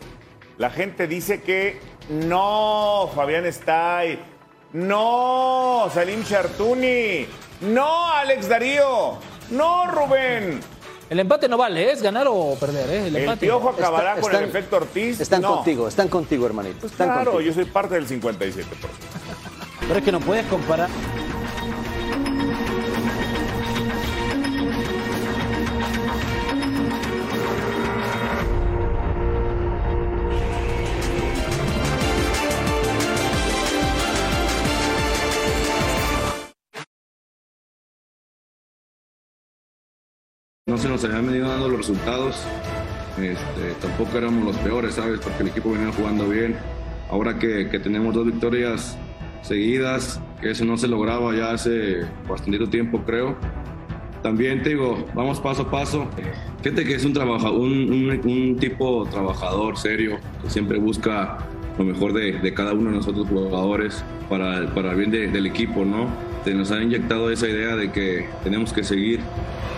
[0.58, 4.18] la gente dice que no, Fabián Stay.
[4.72, 7.26] No, Salim Chartuni.
[7.62, 9.18] No, Alex Darío.
[9.50, 10.60] No, Rubén.
[11.08, 11.92] El empate no vale, ¿eh?
[11.92, 13.06] es ganar o perder, ¿eh?
[13.06, 13.46] El El empate.
[13.46, 15.20] piojo acabará Está- con están- el efecto Ortiz.
[15.20, 15.54] Están no.
[15.56, 16.80] contigo, están contigo, hermanito.
[16.80, 17.40] Pues están claro, contigo.
[17.52, 18.88] yo soy parte del 57%.
[19.80, 20.88] Pero es que no puedes comparar.
[40.76, 42.44] No se nos habían venido dando los resultados.
[43.18, 45.20] Este, tampoco éramos los peores, ¿sabes?
[45.20, 46.56] Porque el equipo venía jugando bien.
[47.10, 48.98] Ahora que, que tenemos dos victorias
[49.40, 53.36] seguidas, que eso no se lograba ya hace bastante tiempo, creo.
[54.22, 56.06] También te digo, vamos paso a paso.
[56.62, 61.38] Gente que es un, trabaja, un, un- un tipo trabajador, serio, que siempre busca
[61.78, 65.46] lo mejor de, de cada uno de nosotros jugadores para, para el bien de- del
[65.46, 66.08] equipo, ¿no?
[66.46, 69.18] Se nos ha inyectado esa idea de que tenemos que seguir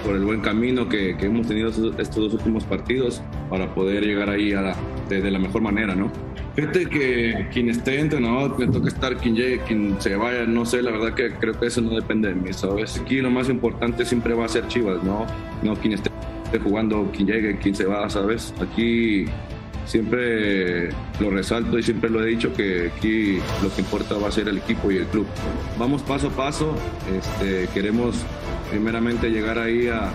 [0.04, 4.28] por el buen camino que, que hemos tenido estos, dos últimos partidos para poder llegar
[4.28, 4.76] ahí a la-
[5.08, 6.12] de, de la mejor manera, ¿no?
[6.54, 10.82] Fíjate que quien esté entrenador, me toca estar, quien llegue, quien se vaya, no sé,
[10.82, 13.00] la verdad que creo que eso no depende de mí, ¿sabes?
[13.00, 15.24] Aquí lo más importante siempre va a ser Chivas, ¿no?
[15.62, 16.10] No quien esté
[16.62, 18.52] jugando, quien llegue, quien se va, ¿sabes?
[18.60, 19.24] Aquí
[19.88, 24.32] siempre lo resalto y siempre lo he dicho que aquí lo que importa va a
[24.32, 25.26] ser el equipo y el club.
[25.78, 26.74] Vamos paso a paso,
[27.16, 28.16] este, queremos
[28.70, 30.12] primeramente llegar ahí a,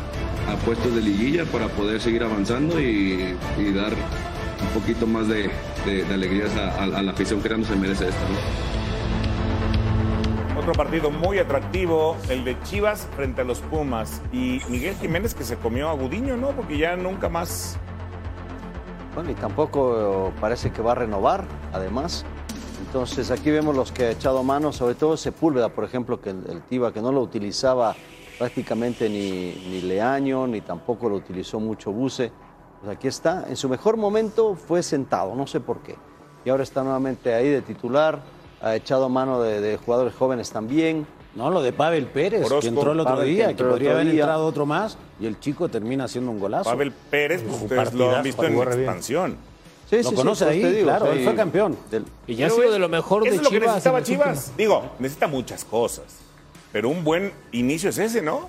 [0.48, 3.36] a puestos de liguilla para poder seguir avanzando y,
[3.74, 5.50] dar un poquito más de,
[6.14, 8.22] alegrías a, la afición que no se merece esto.
[10.54, 10.60] ¿no?
[10.60, 14.22] Otro partido muy atractivo, el de Chivas frente a los Pumas.
[14.32, 16.52] Y Miguel Jiménez que se comió a Gudiño, ¿no?
[16.52, 17.78] Porque ya nunca más.
[19.16, 22.26] Bueno, y tampoco eh, parece que va a renovar, además.
[22.86, 26.64] Entonces aquí vemos los que ha echado mano, sobre todo Sepúlveda, por ejemplo, que el,
[26.68, 27.96] Tiva, que no lo utilizaba
[28.40, 32.32] prácticamente ni, ni Leaño, ni tampoco lo utilizó mucho Buse.
[32.82, 33.46] Pues aquí está.
[33.48, 35.96] En su mejor momento fue sentado, no sé por qué.
[36.44, 38.22] Y ahora está nuevamente ahí de titular,
[38.62, 41.06] ha echado mano de jugadores jóvenes también.
[41.36, 42.62] No, lo de Pavel Pérez, Orozco.
[42.62, 44.22] que entró el otro Pavel, día, que podría haber día.
[44.22, 46.70] entrado otro más, y el chico termina haciendo un golazo.
[46.70, 49.38] Pavel Pérez, pues ustedes lo han visto en expansión.
[49.90, 51.18] Sí, Lo sí, sí, conoce pues ahí, digo, claro, sí.
[51.20, 51.78] él fue campeón.
[51.92, 54.02] Del- Y ya ha sido es- de lo mejor eso de es lo que necesitaba
[54.04, 54.28] Chivas.
[54.52, 56.06] últimos- Digo, necesita muchas cosas.
[56.72, 58.48] Pero un buen inicio es ese, ¿no?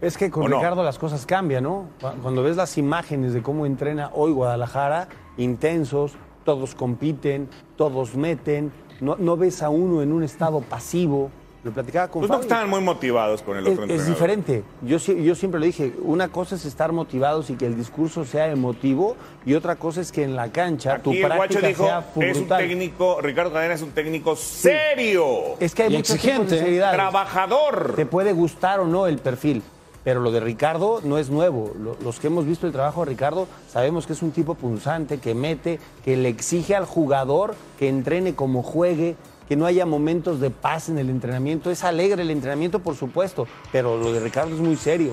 [0.00, 0.50] Es que con.
[0.50, 1.86] Ricardo las cosas cambian, ¿no?
[2.00, 6.12] Cu- Cuando ves las imágenes de cómo entrena hoy Guadalajara, intensos,
[6.44, 11.30] todos compiten, todos meten, no, no ves a uno en un estado pasivo.
[11.62, 12.44] Lo platicaba con Pues no Fabi.
[12.46, 14.14] estaban muy motivados con el Es, otro es entrenador.
[14.14, 14.64] diferente.
[14.80, 18.50] Yo, yo siempre lo dije, una cosa es estar motivados y que el discurso sea
[18.50, 21.84] emotivo y otra cosa es que en la cancha tu Aquí el guacho práctica dijo,
[21.84, 26.10] sea es un técnico, Ricardo Cadena es un técnico serio, Es que hay Y tipos
[26.14, 26.96] exigente, de seriedades.
[26.96, 27.92] trabajador.
[27.94, 29.62] Te puede gustar o no el perfil,
[30.02, 31.72] pero lo de Ricardo no es nuevo.
[31.78, 35.18] Lo- Los que hemos visto el trabajo de Ricardo sabemos que es un tipo punzante,
[35.18, 39.16] que mete, que le exige al jugador que entrene como juegue,
[39.50, 41.72] que no haya momentos de paz en el entrenamiento.
[41.72, 45.12] Es alegre el entrenamiento, por supuesto, pero lo de Ricardo es muy serio.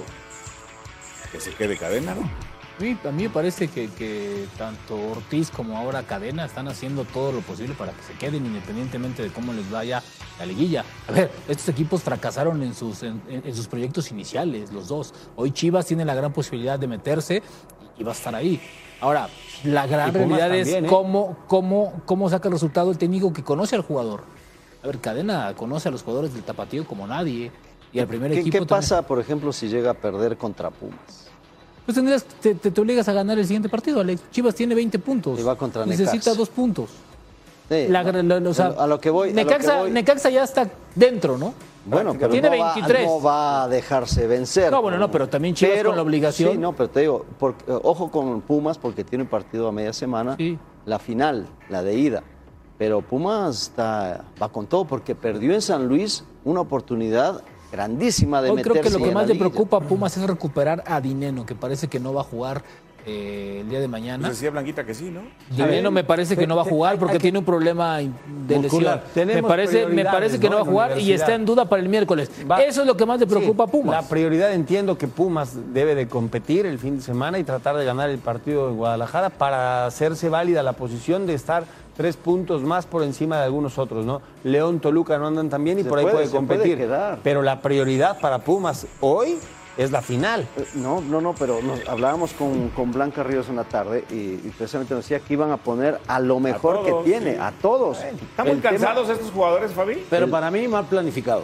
[1.31, 2.21] Que se quede cadena, ¿no?
[2.21, 7.03] A mí, a mí me parece que, que tanto Ortiz como ahora Cadena están haciendo
[7.05, 10.03] todo lo posible para que se queden independientemente de cómo les vaya
[10.37, 10.85] la liguilla.
[11.07, 15.15] A ver, estos equipos fracasaron en sus, en sus proyectos iniciales, los dos.
[15.35, 17.41] Hoy Chivas tiene la gran posibilidad de meterse
[17.97, 18.59] y va a estar ahí.
[19.01, 19.29] Ahora,
[19.63, 20.83] la gran realidad es ¿eh?
[20.87, 24.23] cómo, cómo, cómo saca el resultado el técnico que conoce al jugador.
[24.83, 27.51] A ver, Cadena conoce a los jugadores del tapatío como nadie.
[27.93, 28.77] Y al primer ¿Qué, equipo qué también.
[28.81, 31.27] pasa, por ejemplo, si llega a perder contra Pumas?
[31.85, 34.21] Pues tendrías, te, te- te obligas a ganar el siguiente partido, Alex.
[34.29, 35.39] Chivas tiene 20 puntos.
[35.39, 36.35] Y va contra Necesita Necaxa.
[36.35, 36.89] dos puntos.
[37.69, 39.77] Sí, La- no, lo- lo- o sea, a lo que voy- a lo que Necaxa,
[39.79, 41.53] voy- Necaxa ya está dentro, ¿no?
[41.87, 43.05] Bueno, pero tiene no va- 23.
[43.07, 44.71] no va a dejarse vencer.
[44.71, 46.51] No, bueno, no, pero también Chivas con la obligación.
[46.51, 50.35] Sí, no, pero te digo, porque- ojo con Pumas porque tiene partido a media semana.
[50.37, 50.57] Sí.
[50.85, 52.23] La final, la de ida.
[52.77, 58.49] Pero Pumas está, va con todo porque perdió en San Luis una oportunidad grandísima de
[58.51, 61.45] Hoy meterse creo que lo que más le preocupa a Pumas es recuperar a Dineno,
[61.45, 62.63] que parece que no va a jugar
[63.07, 64.27] eh, el día de mañana.
[64.27, 65.21] Pues decía Blanquita que sí, ¿no?
[65.49, 68.99] Dineno me parece que no va a jugar porque tiene un problema de lesión.
[69.15, 70.65] Me parece, me parece que no ¿no?
[70.65, 72.29] va a jugar y está en duda para el miércoles.
[72.49, 74.03] Va- Eso es lo que más le preocupa a Pumas.
[74.03, 77.85] La prioridad entiendo que Pumas debe de competir el fin de semana y tratar de
[77.85, 81.63] ganar el partido en Guadalajara para hacerse válida la posición de estar
[81.95, 84.21] tres puntos más por encima de algunos otros, ¿no?
[84.43, 86.89] León, Toluca no andan tan bien y Se por ahí puede, puede, se puede competir.
[87.23, 89.37] Pero la prioridad para Pumas hoy
[89.77, 90.47] es la final.
[90.57, 94.53] Eh, No, no, no, pero nos- hablábamos con, con Blanca Ríos una tarde y, y
[94.57, 97.39] precisamente nos decía que iban a poner a lo mejor todos, que tiene, sí.
[97.39, 97.97] a todos.
[98.01, 100.03] ¿Están muy tema- cansados estos jugadores, Fabi?
[100.09, 101.43] Pero para mí mal planificado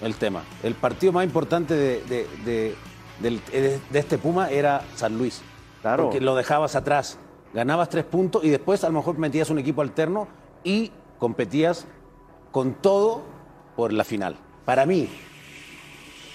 [0.00, 0.42] el tema.
[0.62, 2.74] El partido más importante de, de- de-
[3.20, 5.42] del- de- de este Puma era San Luis.
[5.80, 6.04] Claro.
[6.04, 7.18] Porque lo dejabas atrás.
[7.54, 10.26] Ganabas tres puntos y después a lo mejor metías un equipo alterno
[10.64, 11.86] y competías
[12.50, 13.22] con todo
[13.76, 14.36] por la final.
[14.64, 15.08] Para mí,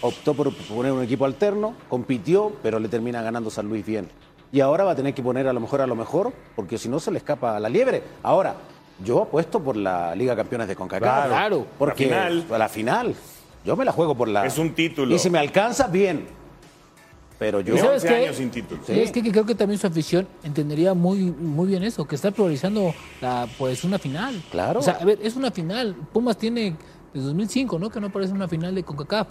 [0.01, 4.09] optó por poner un equipo alterno, compitió, pero le termina ganando San Luis bien.
[4.51, 6.87] Y ahora va a tener que poner a lo mejor a lo mejor, porque si
[6.87, 8.01] no se le escapa a la liebre.
[8.23, 8.55] Ahora,
[9.03, 11.27] yo apuesto por la Liga Campeones de CONCACAF.
[11.27, 11.67] Claro.
[11.77, 12.45] Porque La final.
[12.51, 13.15] a la final.
[13.65, 14.45] Yo me la juego por la.
[14.45, 15.13] Es un título.
[15.13, 16.25] Y si me alcanza, bien.
[17.37, 17.75] Pero yo.
[17.75, 18.23] ¿Y sabes 11 qué?
[18.25, 18.81] años sin título.
[18.85, 22.15] Sí, es que, que creo que también su afición entendería muy, muy bien eso, que
[22.15, 24.41] está priorizando la, pues una final.
[24.49, 24.79] Claro.
[24.79, 25.93] O sea, a ver, es una final.
[26.13, 26.75] Pumas tiene
[27.13, 27.89] desde 2005, ¿no?
[27.89, 29.27] Que no aparece una final de CONCACAF.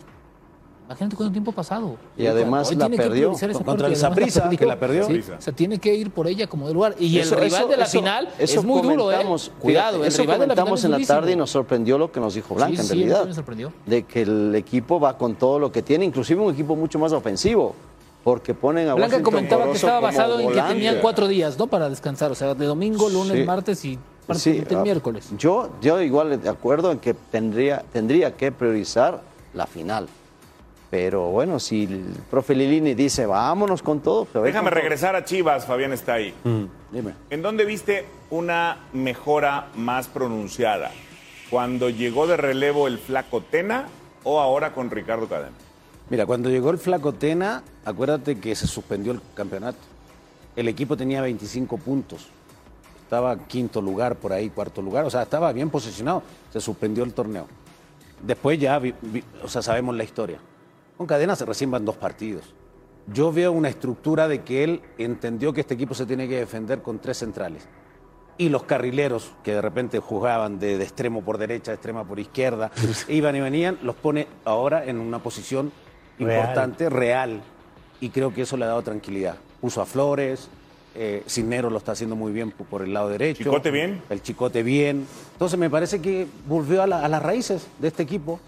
[0.87, 1.96] Imagínate cuánto tiempo ha pasado.
[2.16, 5.07] Y además Hoy la perdió contra el y además Saprissa, que la perdió.
[5.09, 6.94] Sí, sea, tiene que ir por ella como de lugar.
[6.99, 9.14] Y Eso- el rival eso- de la eso- final eso es muy duro, ¿eh?
[9.14, 11.51] comentamos, Cuidado, el eso rival de la final comentamos es en la tarde y nos
[11.51, 13.14] sorprendió lo que nos dijo Blanca, Sí, en sí, realidad.
[13.16, 13.72] también me sorprendió.
[13.85, 17.11] De que el equipo va con todo lo que tiene, inclusive un equipo mucho más
[17.12, 17.75] ofensivo,
[18.22, 21.66] porque ponen a Blanca Washington comentaba que estaba basado en que tenían cuatro días, ¿no?
[21.66, 22.31] Para descansar.
[22.31, 23.44] O sea, de domingo, lunes, Sí.
[23.44, 23.99] martes y
[24.35, 25.29] Sí, ah, miércoles.
[25.38, 29.20] Yo, yo igual de acuerdo en que tendría, tendría que priorizar
[29.55, 30.09] la final.
[30.98, 34.24] Pero bueno, si el profe Lilini dice, vámonos con todo.
[34.24, 34.80] pues, Déjame con todo".
[34.80, 36.32] regresar a Chivas, Fabián está ahí.
[36.90, 37.12] Dime.
[37.28, 40.90] ¿En dónde viste una mejora más pronunciada?
[41.50, 43.88] ¿Cuando llegó de relevo el flaco Tena
[44.24, 45.52] o ahora con Ricardo Cadena?
[46.09, 49.78] Mira, cuando llegó el Flaco Tena, acuérdate que se suspendió el campeonato.
[50.56, 52.28] El equipo tenía 25 puntos.
[53.02, 55.04] Estaba quinto lugar por ahí, cuarto lugar.
[55.04, 56.22] O sea, estaba bien posicionado.
[56.52, 57.46] Se suspendió el torneo.
[58.22, 60.38] Después ya, vi- vi- o sea, sabemos la historia.
[60.96, 62.44] Con Cadena se recién van dos partidos.
[63.12, 66.82] Yo veo una estructura de que él entendió que este equipo se tiene que defender
[66.82, 67.66] con tres centrales.
[68.38, 72.18] Y los carrileros, que de repente jugaban de, de extremo por derecha, de extrema por
[72.18, 72.70] izquierda,
[73.09, 75.72] iban y venían, los pone ahora en una posición
[76.18, 76.40] Real.
[76.40, 77.40] importante, real.
[78.00, 79.37] Y creo que eso le ha dado tranquilidad.
[79.61, 80.48] Puso a Flores,
[80.94, 83.44] eh, Cisneros lo está haciendo muy bien por el lado derecho.
[83.44, 84.02] ¿Chicote bien?
[84.11, 85.06] El Chicote bien.
[85.32, 88.40] Entonces me parece que volvió a, la- a las raíces de este equipo.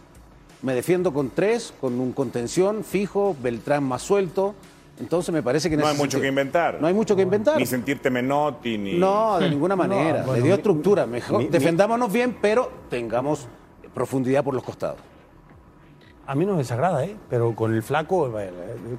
[0.63, 4.55] Me defiendo con tres, con un contención fijo, Beltrán más suelto.
[4.99, 6.79] Entonces me parece que No hay mucho sentido- que inventar.
[6.81, 7.57] No hay mucho que inventar.
[7.57, 8.95] Ni sentirte Menotti, ni...
[8.99, 10.23] No, de ninguna manera.
[10.25, 11.07] bueno, Le dio mi- estructura.
[11.07, 13.47] Mejor, mi- mi- defendámonos bien, pero tengamos
[13.95, 14.99] profundidad por los costados.
[16.27, 17.17] A mí no me desagrada, ¿eh?
[17.31, 18.51] pero con el flaco, eh,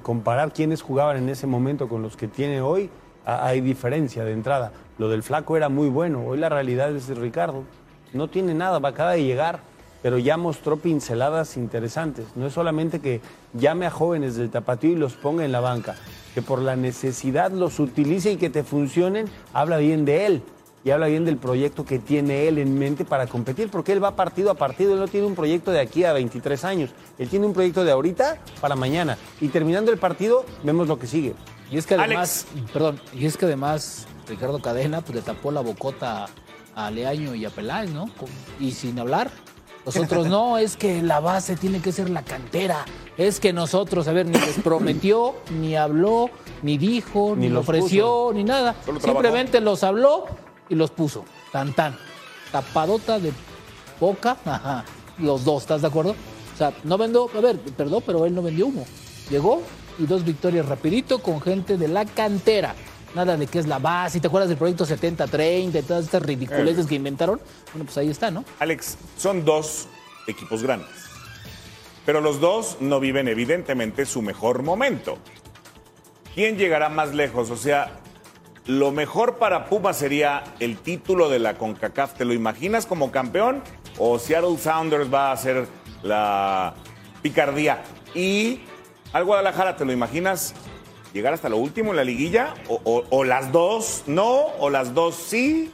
[0.02, 2.88] comparar quiénes jugaban en ese momento con los que tiene hoy,
[3.26, 4.72] hay diferencia de entrada.
[4.98, 7.62] Lo del flaco era muy bueno, hoy la realidad es de Ricardo.
[8.14, 9.60] No tiene nada, va acaba de llegar,
[10.02, 12.26] pero ya mostró pinceladas interesantes.
[12.36, 13.20] No es solamente que
[13.52, 15.96] llame a jóvenes del tapatío y los ponga en la banca,
[16.34, 20.42] que por la necesidad los utilice y que te funcionen, habla bien de él
[20.84, 24.16] y habla bien del proyecto que tiene él en mente para competir, porque él va
[24.16, 27.46] partido a partido, él no tiene un proyecto de aquí a 23 años, él tiene
[27.46, 29.18] un proyecto de ahorita para mañana.
[29.40, 31.34] Y terminando el partido, vemos lo que sigue.
[31.70, 32.72] Y es que además, Alex.
[32.72, 36.26] perdón, y es que además Ricardo Cadena pues le tapó la bocota
[36.74, 38.10] a Leaño y a Peláez, ¿no?
[38.58, 39.30] Y sin hablar.
[39.84, 42.84] Nosotros no, es que la base tiene que ser la cantera.
[43.16, 46.30] Es que nosotros, a ver, ni les prometió, ni habló,
[46.62, 48.74] ni dijo, ni, Ni los ofreció, ni nada.
[48.84, 49.22] Solo trabajó.
[49.22, 50.26] Simplemente los habló
[50.68, 51.24] y los puso.
[51.52, 51.96] Tan tan.
[52.52, 53.32] Tapadota de
[53.98, 54.84] boca, ajá.
[55.18, 56.12] Los dos, ¿estás de acuerdo?
[56.12, 58.86] O sea, no vendió, a ver, perdón, pero él no vendió humo.
[59.30, 59.62] Llegó
[59.98, 62.74] y dos victorias rapidito con gente de la cantera.
[63.14, 64.20] Nada de que es la base.
[64.20, 67.40] ¿Te acuerdas del proyecto 70-30 y todas estas ridiculeces que inventaron?
[67.72, 68.44] Bueno, pues ahí está, ¿no?
[68.58, 69.88] Alex, son dos
[70.26, 70.88] equipos grandes.
[72.06, 75.18] Pero los dos no viven evidentemente su mejor momento.
[76.34, 77.50] ¿Quién llegará más lejos?
[77.50, 78.00] O sea,
[78.66, 82.14] lo mejor para Pumas sería el título de la CONCACAF.
[82.14, 83.62] ¿Te lo imaginas como campeón?
[83.98, 85.66] ¿O Seattle Sounders va a ser
[86.02, 86.74] la
[87.22, 87.82] picardía?
[88.14, 88.60] Y
[89.12, 90.54] al Guadalajara, ¿te lo imaginas
[91.12, 92.54] llegar hasta lo último en la liguilla?
[92.68, 94.46] ¿O, las dos no?
[94.58, 95.70] ¿O las dos sí?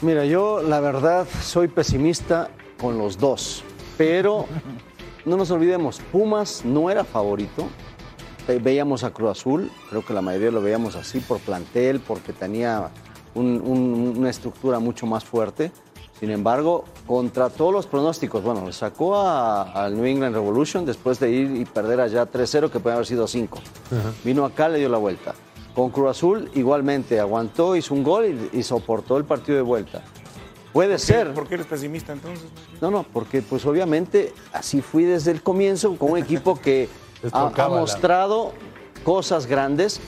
[0.00, 3.62] Mira, yo la verdad soy pesimista con los dos,
[3.96, 4.46] pero
[5.24, 7.68] no nos olvidemos, Pumas no era favorito.
[8.46, 12.32] Ve- Veíamos a Cruz Azul, creo que la mayoría lo veíamos así por plantel, porque
[12.34, 12.90] tenía
[13.34, 15.72] un- un- una estructura mucho más fuerte.
[16.18, 21.18] Sin embargo, contra todos los pronósticos, bueno, le sacó a- al New England Revolution después
[21.20, 23.58] de ir y perder allá 3-0, que puede haber sido 5.
[24.24, 25.34] Vino acá, le dio la vuelta.
[25.74, 30.02] Con Cruz Azul igualmente aguantó, hizo un gol y, y soportó el partido de vuelta.
[30.72, 31.32] Puede ser.
[31.34, 32.46] ¿Por qué eres pesimista entonces?
[32.80, 36.88] No, no, porque pues obviamente así fui desde el comienzo con un equipo que
[37.32, 38.52] ha, mostrado
[39.04, 40.00] cosas grandes,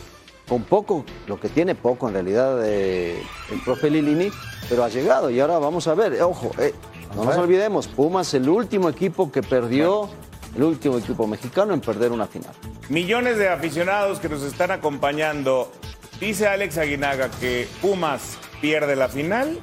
[0.48, 4.30] con poco, lo que tiene poco en realidad eh, el profe Lilini,
[4.68, 6.74] pero ha llegado y ahora vamos a ver, eh, ojo, eh,
[7.14, 10.08] no nos olvidemos, Pumas el último equipo que perdió,
[10.54, 12.52] el último equipo mexicano en perder una final.
[12.88, 15.72] Millones de aficionados que nos están acompañando.
[16.20, 19.58] Dice Alex Aguinaga que Pumas pierde la final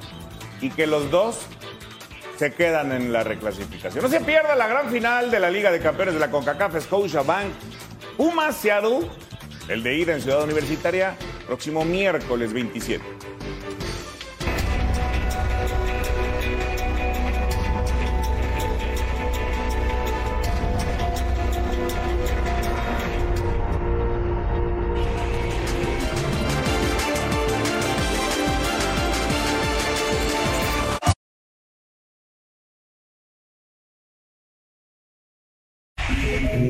[0.60, 1.40] y que los dos
[2.36, 4.02] se quedan en la reclasificación.
[4.02, 7.50] No se pierda la gran final de la Liga de Campeones de la CONCACAF Scotiabank.
[8.16, 9.08] Pumas Seattle,
[9.68, 13.02] el de ida en Ciudad Universitaria, próximo miércoles 27.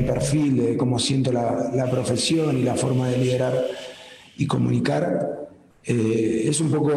[0.05, 3.65] Perfil, de cómo siento la, la profesión y la forma de liderar
[4.37, 5.47] y comunicar,
[5.83, 6.91] eh, es un poco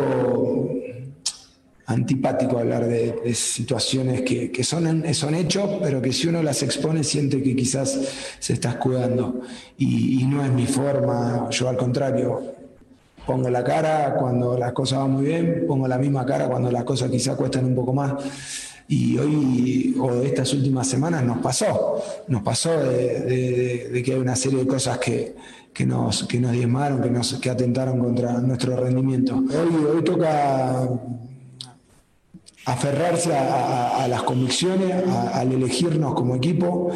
[1.87, 6.62] antipático hablar de, de situaciones que, que son, son hechos, pero que si uno las
[6.62, 7.99] expone siente que quizás
[8.38, 9.40] se está escudando.
[9.79, 12.55] Y, y no es mi forma, yo al contrario,
[13.27, 16.85] pongo la cara cuando las cosas van muy bien, pongo la misma cara cuando las
[16.85, 18.12] cosas quizás cuestan un poco más.
[18.90, 22.03] Y hoy, o estas últimas semanas, nos pasó.
[22.27, 25.37] Nos pasó de, que hay una serie de cosas que,
[25.74, 29.37] que, nos, que nos diezmaron, que, nos, que atentaron contra nuestro rendimiento.
[29.37, 30.88] Hoy, toca
[32.64, 34.94] aferrarse a, las convicciones,
[35.35, 36.90] al elegirnos como equipo,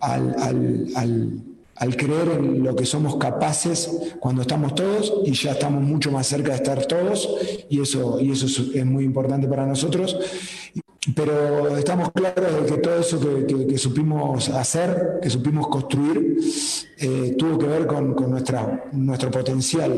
[0.00, 6.12] al, al- creer en lo que somos capaces cuando estamos todos y ya estamos mucho
[6.12, 7.28] más cerca de estar todos
[7.68, 10.16] y eso, y eso es, es muy importante para nosotros.
[11.16, 16.36] Pero estamos claros de que todo eso que, que- que supimos hacer, que supimos construir,
[16.98, 19.92] eh, tuvo que ver con, con nuestra, nuestro potencial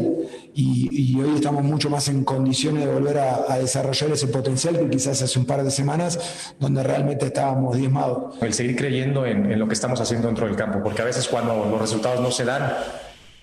[0.54, 4.78] y, y hoy estamos mucho más en condiciones de volver a, a desarrollar ese potencial
[4.78, 8.36] que quizás hace un par de semanas donde realmente estábamos diezmados.
[8.40, 11.28] el seguir creyendo en, en lo que estamos haciendo dentro del campo, porque a veces
[11.28, 12.72] cuando los resultados no se dan,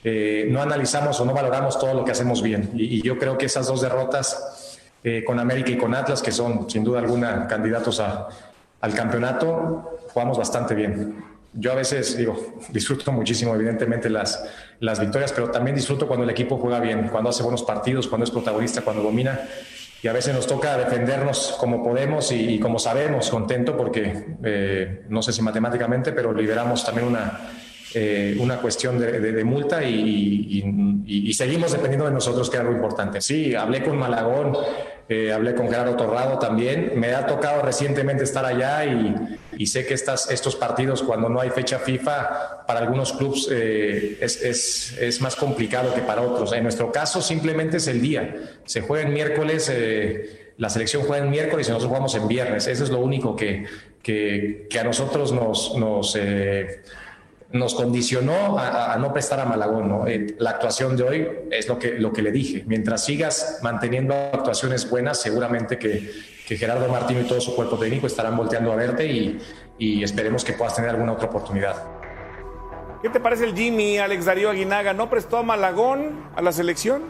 [0.03, 2.71] eh, no analizamos o no valoramos todo lo que hacemos bien.
[2.73, 4.70] Y, y yo creo que esas dos derrotas
[5.03, 10.37] eh, con América y con Atlas, que son sin duda alguna candidatos al campeonato, jugamos
[10.37, 11.23] bastante bien.
[11.53, 14.43] Yo a veces digo, disfruto muchísimo evidentemente las,
[14.79, 18.25] las victorias, pero también disfruto cuando el equipo juega bien, cuando hace buenos partidos, cuando
[18.25, 19.41] es protagonista, cuando domina
[20.03, 25.03] y a veces nos toca defendernos como podemos y, y como sabemos, contento porque eh,
[25.09, 27.39] no sé si matemáticamente, pero liberamos también una,
[27.93, 33.19] eh, una cuestión de, multa y, seguimos dependiendo de nosotros, que es algo importante.
[33.21, 34.55] Sí, hablé con Malagón,
[35.09, 36.93] eh, hablé con Gerardo Torrado también.
[36.95, 41.79] Me ha tocado recientemente estar allá y, sé que estos partidos, cuando no hay fecha
[41.79, 46.53] FIFA, para algunos clubes eh, es, más complicado que para otros.
[46.53, 48.35] En nuestro caso, simplemente es el día.
[48.65, 49.71] Se juega en miércoles.
[50.57, 52.67] la selección juega en miércoles y nosotros jugamos en viernes.
[52.67, 53.65] Eso es lo único que,
[54.01, 56.15] que, a nosotros nos,
[57.53, 59.89] nos condicionó a, no prestar a Malagón.
[59.89, 60.07] ¿no?
[60.07, 62.63] Eh, la actuación de hoy es lo que, lo que le dije.
[62.65, 66.11] Mientras sigas manteniendo actuaciones buenas, seguramente que,
[66.47, 69.39] que Gerardo Martino y todo su cuerpo técnico estarán volteando a verte y,
[69.77, 71.75] y esperemos que puedas tener alguna otra oportunidad.
[73.01, 74.93] ¿Qué te parece el Jimmy, Alex Darío Aguinaga?
[74.93, 77.01] ¿No prestó a Malagón a la selección?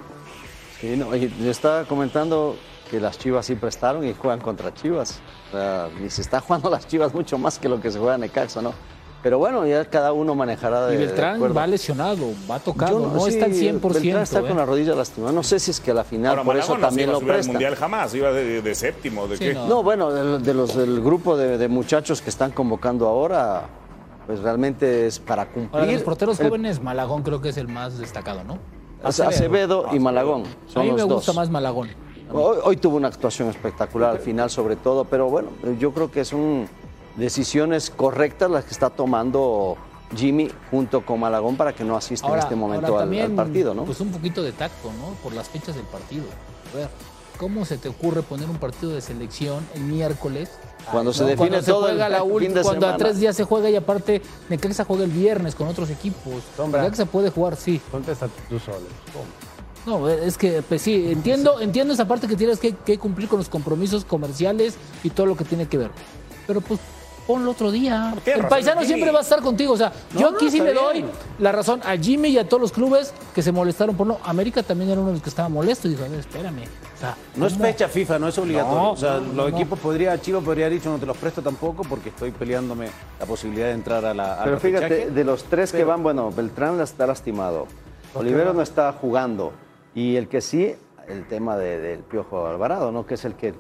[0.80, 2.56] Sí, no, oye, yo estaba comentando
[2.90, 5.22] que las Chivas sí prestaron y juegan contra Chivas.
[5.50, 8.16] O sea, y se está jugando las Chivas mucho más que lo que se juega
[8.16, 8.74] en Necaxa, ¿no?
[9.24, 13.30] Pero bueno, ya cada uno manejará de Y Beltrán va lesionado, va tocado, no, sí,
[13.30, 13.80] está al 100%.
[13.94, 14.48] Beltrán está ¿eh?
[14.48, 15.32] con la rodilla lastimada.
[15.32, 17.18] No sé si es que a la final Ahora, por eso no se también iba
[17.18, 17.54] a lo prestan.
[17.54, 19.28] Mundial jamás, iba de, de séptimo.
[19.28, 19.54] ¿De Sí, qué?
[19.54, 19.68] no.
[19.68, 23.66] No, bueno, de, de los del grupo de, de muchachos que están convocando ahora,
[24.26, 25.80] pues realmente es para cumplir.
[25.82, 28.58] Ahora, los porteros el- jóvenes, Malagón creo que es el más destacado, ¿no?
[29.04, 30.44] Acevedo, Acevedo y Malagón.
[30.68, 31.36] Son a mí me los gusta dos.
[31.36, 31.90] más Malagón.
[32.34, 35.50] Hoy, hoy tuvo una actuación espectacular al final, sobre todo, pero bueno,
[35.80, 36.68] yo creo que son
[37.16, 39.78] decisiones correctas las que está tomando
[40.16, 43.86] Jimmy junto con Malagón para que no asista en este momento ahora al- partido, ¿no?
[43.86, 45.14] Pues un poquito de tacto, ¿no?
[45.24, 46.24] Por las fechas del partido.
[46.74, 46.90] A ver,
[47.38, 50.50] ¿cómo se te ocurre poner un partido de selección el miércoles?
[50.92, 51.28] Cuando se ¿no?
[51.28, 53.70] define cuando se todo el la fin última, de cuando a tres días se juega
[53.70, 56.44] y aparte Necaxa juega el viernes con otros equipos.
[56.58, 56.82] Sombra.
[56.82, 57.80] Necaxa puede jugar, sí.
[57.92, 58.80] Contesta tú solo.
[59.86, 63.40] No, es que pues sí, entiendo, entiendo esa parte que tienes que, que cumplir con
[63.40, 65.92] los compromisos comerciales y todo lo que tiene que ver.
[66.46, 66.80] Pero pues
[67.28, 68.14] ponlo otro día.
[68.26, 68.88] El razón, paisano Jimmy.
[68.94, 69.74] siempre va a estar contigo.
[69.74, 71.12] O sea, yo no, aquí sí le doy bien.
[71.40, 74.18] la razón a Jimmy y a todos los clubes que se molestaron por no.
[74.24, 76.64] América también era uno de los que estaba molesto y dijo, a ver, espérame.
[76.96, 78.78] O sea, No es fecha FIFA, no es obligatorio.
[78.80, 79.58] No, o sea, no, los no.
[79.58, 83.26] equipos podría, Chivo podría haber dicho no te los presto tampoco porque estoy peleándome la
[83.26, 84.36] posibilidad de entrar a la.
[84.36, 87.66] al Pero fíjate, de los tres que van, bueno, Beltrán está lastimado,
[88.14, 89.52] Olivero no está jugando
[89.96, 90.76] y el que sí,
[91.08, 93.06] el tema de- del Piojo Alvarado, ¿no?
[93.06, 93.54] Que es el que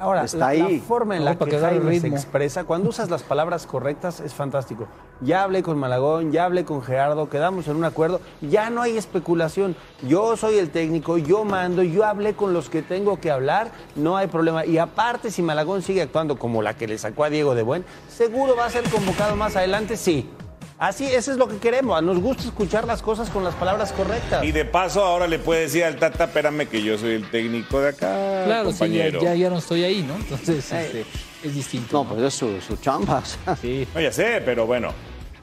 [0.00, 0.78] Ahora, Está la, ahí.
[0.78, 4.32] la forma en No, la que Jaime se expresa, cuando usas las palabras correctas, es
[4.32, 4.86] fantástico.
[5.20, 8.96] Ya hablé con Malagón, ya hablé con Gerardo, quedamos en un acuerdo, ya no hay
[8.96, 9.74] especulación.
[10.02, 14.16] Yo soy el técnico, yo mando, yo hablé con los que tengo que hablar, no
[14.16, 14.64] hay problema.
[14.64, 17.84] Y aparte, si Malagón sigue actuando como la que le sacó a Diego de Buen,
[18.08, 20.30] seguro va a ser convocado más adelante, sí.
[20.78, 22.00] Así, eso es lo que queremos.
[22.02, 24.44] Nos gusta escuchar las cosas con las palabras correctas.
[24.44, 27.80] Y de paso ahora le puede decir al Tata, espérame que yo soy el técnico
[27.80, 29.20] de acá, Claro, sí, ya, compañero.
[29.20, 30.14] ya, ya no estoy ahí, ¿no?
[30.14, 31.04] Entonces, este,
[31.42, 32.04] es distinto.
[32.04, 33.22] No, pues es su, su chamba.
[33.60, 33.88] Sí.
[33.92, 34.92] No, ya sé, pero bueno.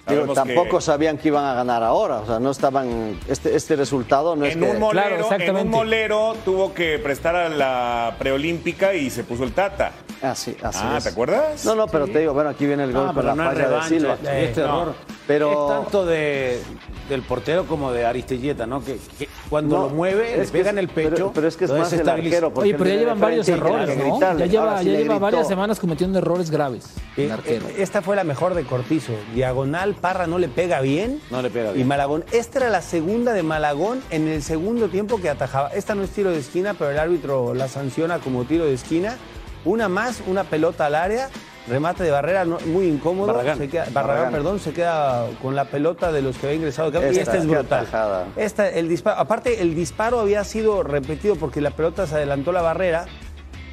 [0.08, 2.18] Digo, tampoco que sabían que iban a ganar ahora.
[2.20, 3.20] O sea, no estaban.
[3.28, 4.70] Este, este resultado no es en que.
[4.70, 9.44] un, molero, Claro, en un molero tuvo que prestar a la preolímpica y se puso
[9.44, 9.92] el Tata.
[10.22, 11.04] Así, así ah, es.
[11.04, 11.66] ¿te acuerdas?
[11.66, 13.58] No, no, pero te digo, bueno, aquí viene el gol Ah, con la no es
[13.58, 14.14] falla de Silva.
[14.14, 14.82] este, este No.
[14.84, 14.94] error.
[15.28, 16.62] Pero- Es tanto de,
[17.10, 18.84] del portero como de Aristelleta, ¿no?
[18.84, 21.10] Que, que cuando No, lo mueve, le pega es- en el pecho.
[21.14, 23.52] pero- pero es que es más el arquero, porque Oye, pero ya llevan varios y
[23.52, 24.04] errores, ¿no?
[24.12, 24.40] gritarle.
[24.40, 26.86] Ya lleva, sí ya varias semanas cometiendo errores graves.
[27.18, 27.68] Eh, el arquero.
[27.68, 29.14] eh, Esta fue la mejor de Cortizo.
[29.34, 31.22] Diagonal, Parra no le pega bien.
[31.30, 31.88] No le pega Y bien.
[31.88, 32.26] Malagón.
[32.32, 35.70] Esta era la segunda de Malagón en el segundo tiempo que atajaba.
[35.70, 39.18] Esta no es tiro de esquina, pero el árbitro la sanciona como tiro de esquina.
[39.64, 41.30] Una más, una pelota al área.
[41.68, 43.28] Remate de barrera no- muy incómodo.
[43.34, 43.58] Barragán.
[43.58, 44.32] Se queda- Barragán, Barragán.
[44.34, 46.90] perdón, se queda con la pelota de los que había ingresado.
[46.92, 47.80] y Esta, esta es brutal.
[47.82, 48.28] atajada.
[48.36, 52.62] Esta, el disparo, aparte, el disparo había sido repetido porque la pelota se adelantó la
[52.62, 53.06] barrera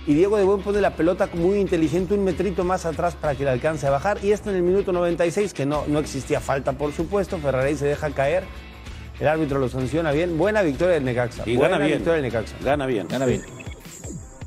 [0.06, 3.44] y Diego de Buen pone la pelota muy inteligente un metrito más atrás para que
[3.44, 4.18] le alcance a bajar.
[4.22, 7.86] Y esta en el minuto 96, que no, no existía falta, por supuesto, Ferrari se
[7.86, 8.44] deja caer.
[9.20, 10.38] El árbitro lo sanciona bien.
[10.38, 11.42] Buena victoria del Necaxa.
[11.46, 11.98] Y Buena gana bien.
[11.98, 12.56] victoria del Necaxa.
[12.64, 13.06] Gana bien.
[13.06, 13.42] Gana bien.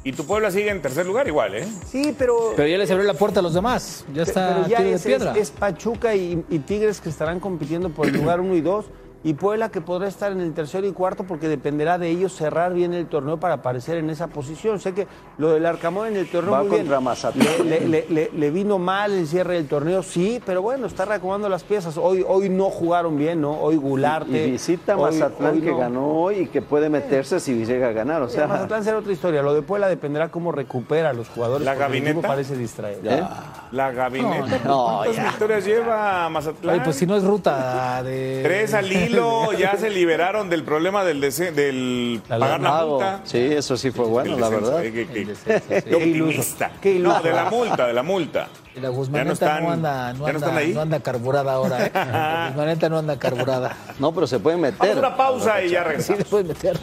[0.05, 1.67] Y tu Puebla sigue en tercer lugar igual, ¿eh?
[1.91, 2.53] Sí, pero...
[2.55, 4.05] Pero ya les abrió la puerta a los demás.
[4.13, 5.31] Ya está pero ya tiro de es, piedra.
[5.31, 8.85] es- es Pachuca y, y Tigres que estarán compitiendo por el lugar 1 y 2.
[9.25, 12.73] Y Puebla que podrá estar en el tercero y cuarto porque dependerá de ellos cerrar
[12.75, 14.79] bien el torneo para aparecer en esa posición.
[14.79, 15.07] Sé que
[15.39, 16.81] lo del Arcamón en el torneo Va muy bien.
[16.83, 17.47] contra Mazatlán.
[17.67, 21.05] Le, le- le- le- le vino mal el cierre del torneo, sí, pero bueno, está
[21.05, 21.97] reacomodando las piezas.
[21.97, 23.53] Hoy, hoy no jugaron bien, ¿no?
[23.59, 24.45] Hoy Gularte.
[24.47, 25.77] Y visita a hoy- Mazatlán hoy que no.
[25.79, 28.21] ganó hoy y que puede meterse si llega a ganar.
[28.21, 29.41] O sea, Mazatlán será otra historia.
[29.41, 31.65] Lo de Puebla dependerá cómo recupera a los jugadores.
[31.65, 32.27] ¿La Gabineta?
[32.27, 33.09] parece distraído.
[33.09, 33.23] ¿eh?
[33.71, 34.59] La gabineta.
[34.63, 35.23] No, ¿Cuántas ya.
[35.23, 36.83] victorias lleva Mazatlán?
[36.83, 38.41] Pues si no es ruta de.
[38.43, 39.14] Tres al hilo,
[39.57, 43.21] ya se liberaron del problema del, del La pagar la multa.
[43.23, 44.83] Sí, eso sí fue bueno, la verdad.
[44.83, 45.81] eh, que- que- El descenso, sí.
[45.83, 46.71] Qué optimista.
[46.81, 46.99] Qué.
[46.99, 48.47] No, de la multa, de la multa.
[48.75, 50.73] Y la Guzmaneta no no, están- anda, no, no anda, ahí.
[50.73, 51.91] no anda carburada ahora, ¿eh?
[51.93, 53.75] La Guzmaneta no anda carburada.
[53.99, 54.77] No, pero se pueden meter.
[54.79, 56.19] Vamos a una pausa y ya Sí, regresamos.
[56.19, 56.77] le puedes meter.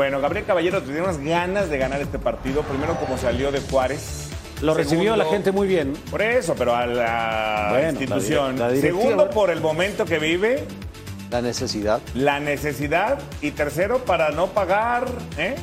[0.00, 2.62] Bueno, Gabriel Caballero tenía unas ganas de ganar este partido.
[2.62, 4.30] Primero, como salió de Juárez.
[4.62, 5.92] Lo recibió la gente muy bien.
[6.10, 8.58] Por eso, pero a la Bueno, institución.
[8.58, 8.80] la la.
[8.80, 10.64] Segundo, por el momento que vive,
[11.30, 12.00] La necesidad.
[12.14, 13.18] la necesidad.
[13.42, 15.04] Y tercero, para no pagar
[15.36, 15.56] ¿eh?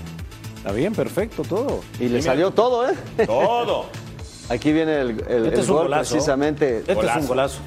[0.58, 1.82] Está bien, perfecto, todo.
[2.00, 2.94] Y le salió todo, ¿eh?
[3.26, 3.88] todo.
[4.50, 6.12] Aquí viene el, el- Este el es un gol golazo.
[6.12, 6.78] precisamente.
[6.86, 7.58] Este es un golazo.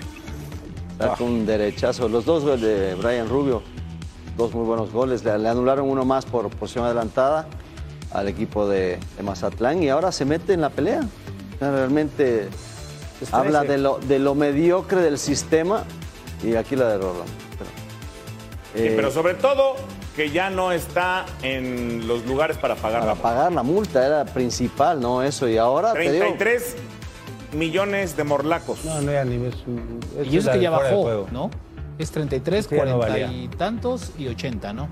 [1.01, 2.09] Da con un derechazo.
[2.09, 3.61] Los dos goles de Brian Rubio.
[4.41, 5.22] Dos muy buenos goles.
[5.22, 7.47] Le, le anularon uno más por posición adelantada
[8.11, 11.03] al equipo de, de Mazatlán y ahora se mete en la pelea.
[11.61, 12.49] Realmente
[13.32, 13.72] habla 13.
[13.72, 15.84] de lo, de lo mediocre del sistema
[16.43, 17.26] y aquí la de Rolón.
[17.59, 17.70] Pero,
[18.74, 19.74] Sí, eh, pero sobre todo,
[20.16, 23.28] que ya no está en los lugares para pagar para la multa.
[23.28, 25.22] pagar la multa era principal, ¿no?
[25.22, 25.49] Eso.
[25.49, 26.76] Y ahora te digo, 33
[27.53, 28.84] millones de morlacos.
[28.86, 29.57] No, no, ya ni es
[30.30, 31.28] Y eso que ya bajó, juego.
[31.30, 31.51] ¿no?
[32.01, 33.32] Es 33, Este ya no 40 valía.
[33.44, 34.88] y tantos y 80, ¿no?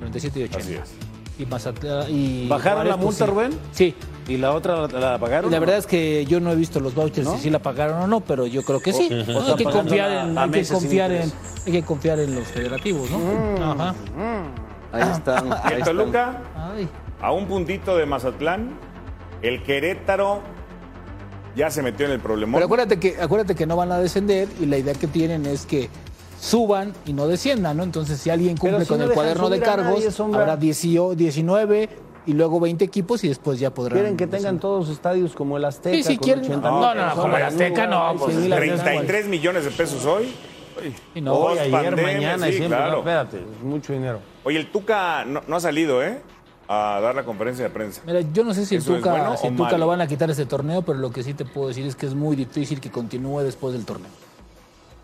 [0.00, 0.58] 37 y 80.
[0.58, 0.94] Así es.
[1.38, 2.06] y Mazatlán.
[2.10, 3.30] Y ¿Bajaron la pues, multa, sí.
[3.30, 3.52] Rubén?
[3.72, 3.94] Sí.
[4.26, 5.50] ¿Y la otra la, la pagaron?
[5.50, 5.60] La no?
[5.60, 7.34] verdad es que yo no he visto los vouchers ¿No?
[7.36, 9.08] si sí la pagaron o no, pero yo creo que sí.
[9.10, 11.32] O- o No, están hay que confiar en, hay que confiar en,
[11.66, 13.62] hay que confiar en los federativos, ¿no?
[13.72, 13.94] Ajá.
[14.92, 15.48] Ahí están.
[15.48, 15.96] Y ahí el están.
[15.96, 16.88] Toluca, Ay.
[17.20, 18.70] a un puntito de Mazatlán.
[19.42, 20.40] El Querétaro
[21.54, 22.54] ya se metió en el problemón.
[22.54, 25.66] Pero acuérdate que, acuérdate que no van a descender y la idea que tienen es
[25.66, 25.90] que
[26.40, 27.82] suban y no desciendan, ¿no?
[27.82, 31.88] Entonces, si alguien cumple si con no el cuaderno de cargos, nadie, habrá 18 19
[32.26, 33.98] y luego 20 equipos y después ya podrán.
[33.98, 35.96] Quieren que tengan todos estadios como el Azteca.
[35.96, 38.54] Sí, sí, con quieren- 80 no, no, no, como el Azteca, no, pues, 100 mil
[38.54, 40.32] 33 millones de pesos hoy.
[41.14, 42.76] Y no, Hoy, ayer, pandemia, mañana sí, y siempre.
[42.78, 42.92] claro.
[42.92, 44.18] No, espérate, es mucho dinero.
[44.42, 46.20] Oye, el Tuca no, no ha salido, ¿eh?
[46.66, 48.00] A dar la conferencia de prensa.
[48.06, 50.06] Mira, yo no sé si el ¿Eso es Tuca, bueno si Tuca lo van a
[50.08, 52.80] quitar este torneo, pero lo que sí te puedo decir es que es muy difícil
[52.80, 54.10] que continúe después del torneo.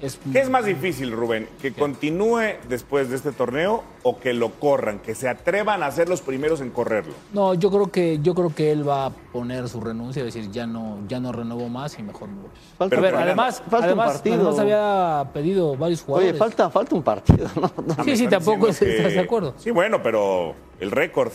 [0.01, 1.47] Es, ¿Qué es más difícil, Rubén?
[1.61, 2.41] ¿Que continúe
[2.71, 4.99] después de este torneo o que lo corran?
[4.99, 7.13] Que se atrevan a ser los primeros en correrlo.
[7.35, 10.51] No, yo creo que yo creo que él va a poner su renuncia y decir
[10.51, 12.51] ya no ya no renuevo más y mejor me voy.
[12.79, 14.35] Falta- a ver, además, falta un además, partido.
[14.37, 16.31] además había pedido varios jugadores.
[16.31, 17.73] Oye, falta, falta un partido, ¿no?
[17.97, 19.53] No, Sí, sí, tampoco estás de acuerdo.
[19.59, 21.31] Sí, bueno, pero el récord.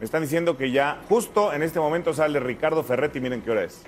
[0.00, 3.20] Me están diciendo que ya justo en este momento sale Ricardo Ferretti.
[3.20, 3.82] Miren qué hora es.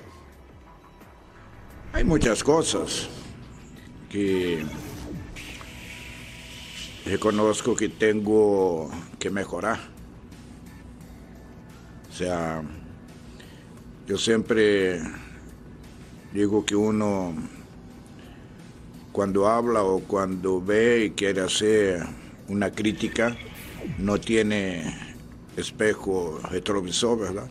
[1.93, 3.09] Hay muchas cosas
[4.15, 4.63] que
[7.05, 8.89] reconozco que tengo
[9.19, 9.81] que mejorar.
[12.09, 12.63] O sea,
[14.07, 15.01] yo siempre
[16.33, 17.35] digo que uno
[19.11, 22.07] cuando habla o cuando ve y quiere hacer
[22.47, 23.37] una crítica
[23.99, 24.97] no tiene
[25.57, 27.51] espejo retrovisor, ¿verdad?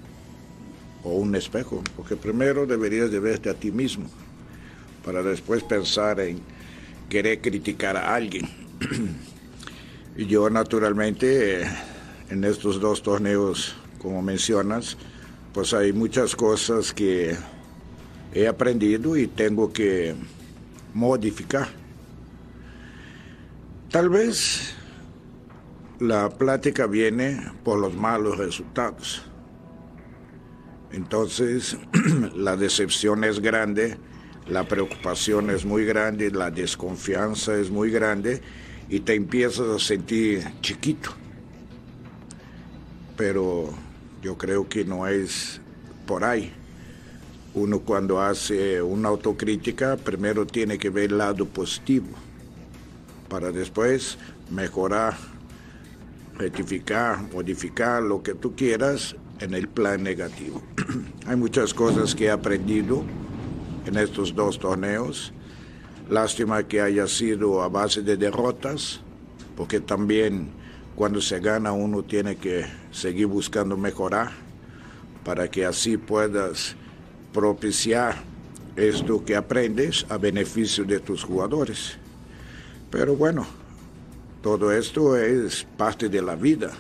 [1.04, 4.10] O un espejo, porque primero deberías de verte a ti mismo
[5.04, 6.40] para después pensar en
[7.10, 8.50] querer criticar a alguien.
[10.18, 11.68] y yo naturalmente eh,
[12.30, 14.98] en estos dos torneos, como mencionas,
[15.54, 17.36] pues hay muchas cosas que
[18.34, 20.16] he aprendido y tengo que
[20.94, 21.68] modificar.
[23.92, 24.74] Tal vez
[26.00, 29.22] la plática viene por los malos resultados.
[30.92, 31.78] Entonces,
[32.36, 33.98] la decepción es grande,
[34.48, 38.42] la preocupación es muy grande, la desconfianza es muy grande
[38.90, 41.12] y te empiezas a sentir chiquito.
[43.16, 43.70] Pero
[44.22, 45.62] yo creo que no es
[46.06, 46.52] por ahí.
[47.54, 52.08] Uno cuando hace una autocrítica, primero tiene que ver el lado positivo,
[53.30, 54.18] para después
[54.50, 55.16] mejorar,
[56.38, 60.64] rectificar, modificar lo que tú quieras en el plan negativo.
[61.28, 63.04] Hay muchas cosas que he aprendido
[63.86, 65.34] en estos dos torneos.
[66.10, 69.02] Lástima que haya sido a base de derrotas,
[69.56, 70.52] porque también
[70.96, 74.32] cuando se gana uno tiene que seguir buscando mejorar
[75.24, 76.76] para que así puedas
[77.32, 78.16] propiciar
[78.76, 81.98] esto que aprendes a beneficio de tus jugadores.
[82.92, 83.46] Pero bueno,
[84.42, 86.72] todo esto es parte de la vida.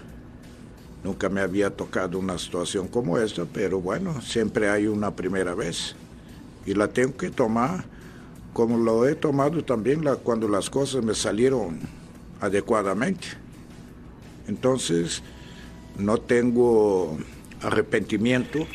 [1.03, 5.95] Nunca me había tocado una situación como esta, pero bueno, siempre hay una primera vez.
[6.65, 7.85] Y la tengo que tomar
[8.53, 11.79] como lo he tomado también cuando las cosas me salieron
[12.39, 13.27] adecuadamente.
[14.47, 15.23] Entonces,
[15.97, 17.17] no tengo
[17.61, 18.67] arrepentimiento,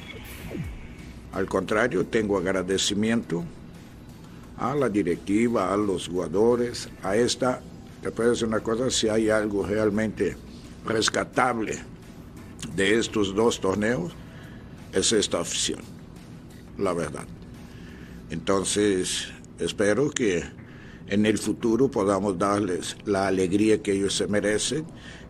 [1.32, 3.44] al contrario, tengo agradecimiento
[4.56, 7.60] a la directiva, a los jugadores, a esta,
[8.02, 10.36] te puedo decir una cosa, si hay algo realmente
[10.84, 11.78] rescatable
[12.74, 14.12] de estos dos torneos,
[14.92, 15.80] es esta afición,
[16.78, 17.26] la verdad.
[18.30, 20.44] Entonces, espero que
[21.08, 24.84] en el futuro podamos darles la alegría que ellos se merecen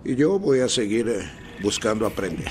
[0.04, 1.20] y yo voy a seguir eh,
[1.62, 2.48] buscando aprender.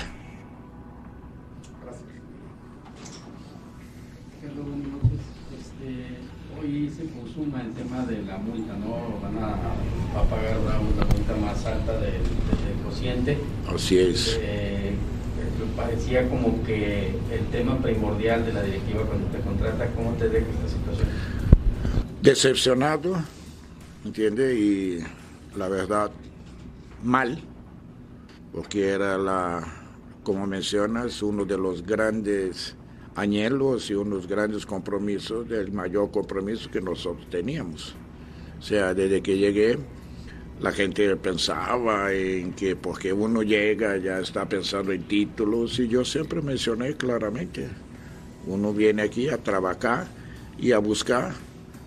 [5.58, 6.18] Este,
[6.58, 9.20] hoy se consuma el tema de la multa, ¿no?
[9.20, 9.54] Van a,
[10.18, 13.38] a pagar una, multa más alta del, del cociente.
[13.66, 14.38] Así es.
[14.40, 14.67] Eh,
[15.78, 20.46] parecía como que el tema primordial de la directiva cuando te contrata, ¿cómo te deja
[20.50, 21.08] esta situación?
[22.20, 23.16] Decepcionado,
[24.04, 24.58] ¿entiende?
[24.58, 24.98] Y
[25.56, 26.10] la verdad,
[27.02, 27.38] mal,
[28.52, 29.64] porque era la,
[30.24, 32.74] como mencionas, uno de los grandes
[33.14, 37.94] anhelos y unos grandes compromisos, del mayor compromiso que nosotros teníamos.
[38.58, 39.78] O sea, desde que llegué,
[40.60, 46.04] la gente pensaba en que porque uno llega ya está pensando en títulos y yo
[46.04, 47.68] siempre mencioné claramente,
[48.46, 50.06] uno viene aquí a trabajar
[50.58, 51.32] y a buscar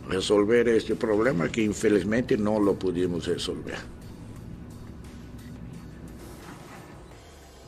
[0.08, 3.76] resolver este problema que infelizmente no lo pudimos resolver.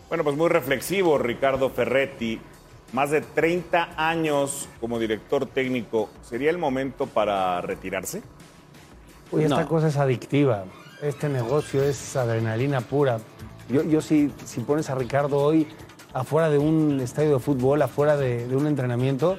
[0.10, 2.39] Bueno, pues muy reflexivo Ricardo Ferretti.
[2.93, 6.10] Más de 30 años como director técnico.
[6.22, 8.22] ¿Sería el momento para retirarse?
[9.32, 9.68] Uy, esta No.
[9.68, 10.66] cosa es adictiva.
[11.04, 13.20] Este negocio es adrenalina pura.
[13.68, 15.68] Yo, yo si, si pones a Ricardo hoy
[16.14, 19.38] afuera de un estadio de fútbol, afuera de, de un entrenamiento,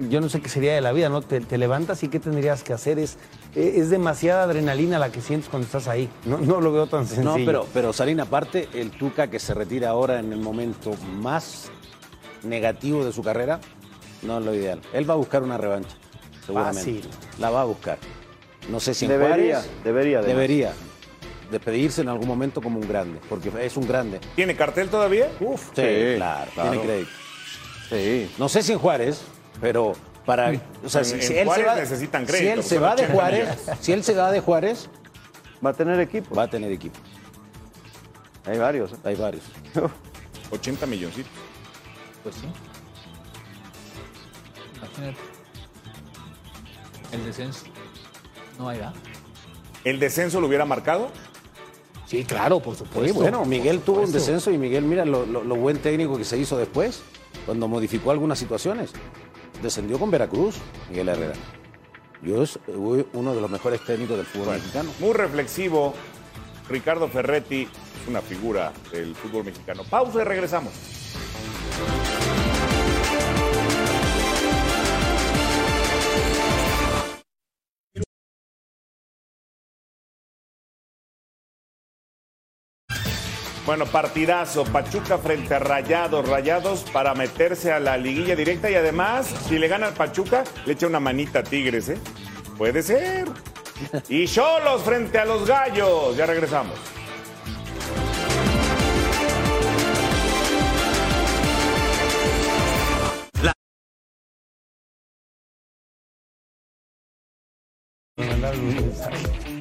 [0.00, 1.22] yo no sé qué sería de la vida, ¿no?
[1.22, 2.98] Te, te levantas y qué tendrías que hacer.
[2.98, 3.18] Es,
[3.54, 6.10] es demasiada adrenalina la que sientes cuando estás ahí.
[6.24, 7.38] No, no lo veo tan sencillo.
[7.38, 11.70] No, pero, pero Salín, aparte, el Tuca que se retira ahora en el momento más
[12.42, 13.60] negativo de su carrera,
[14.22, 14.80] no es lo ideal.
[14.92, 15.96] Él va a buscar una revancha,
[16.44, 16.80] seguramente.
[16.80, 17.10] Fácil.
[17.38, 17.98] La va a buscar.
[18.68, 20.34] No sé si en Debería, Juárez, debería, además.
[20.34, 20.72] Debería
[21.50, 24.20] despedirse en algún momento como un grande, porque es un grande.
[24.34, 25.30] ¿Tiene cartel todavía?
[25.40, 26.70] Uf, sí, Sí, claro, claro.
[26.70, 27.10] tiene crédito.
[27.88, 28.30] Sí.
[28.38, 29.22] No sé si en Juárez,
[29.60, 29.92] pero
[30.24, 30.52] para.
[30.84, 32.94] O sea, En- si, en si él se Juárez va, necesitan si él se va
[32.96, 33.78] de 80 Juárez, millones.
[33.80, 34.90] si él se va de Juárez,
[35.64, 36.34] Va a tener equipo.
[36.34, 36.98] va a tener equipo.
[38.44, 38.92] Hay varios.
[38.92, 38.96] ¿eh?
[39.04, 39.44] Hay varios.
[40.50, 41.32] 80 milloncitos.
[42.22, 42.46] Pues sí.
[44.76, 45.16] Imagínate.
[47.12, 47.64] El descenso.
[48.58, 48.94] No hay, ¿verdad?
[49.84, 51.10] ¿El descenso lo hubiera marcado?
[52.06, 53.14] Sí, claro, por Sí, supuesto.
[53.20, 56.38] bueno, Miguel tuvo un descenso y Miguel, mira lo, lo- lo buen técnico que se
[56.38, 57.02] hizo después,
[57.44, 58.92] cuando modificó algunas situaciones.
[59.62, 60.56] Descendió con Veracruz,
[60.90, 61.34] Miguel Herrera.
[62.22, 62.58] Yo es
[63.12, 64.90] uno de los mejores técnicos del fútbol mexicano.
[65.00, 65.94] Muy reflexivo.
[66.68, 69.82] Ricardo Ferretti es una figura del fútbol mexicano.
[69.88, 70.72] Pausa y regresamos.
[83.66, 89.26] Bueno, partidazo, Pachuca frente a Rayados, Rayados para meterse a la liguilla directa y además,
[89.48, 91.98] si le gana al Pachuca, le echa una manita a Tigres, ¿eh?
[92.56, 93.26] Puede ser.
[94.08, 96.78] Y Cholos frente a los Gallos, ya regresamos.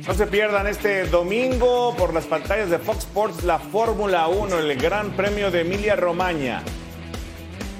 [0.07, 4.77] No se pierdan este domingo por las pantallas de Fox Sports la Fórmula 1, el
[4.77, 6.63] Gran Premio de Emilia Romagna.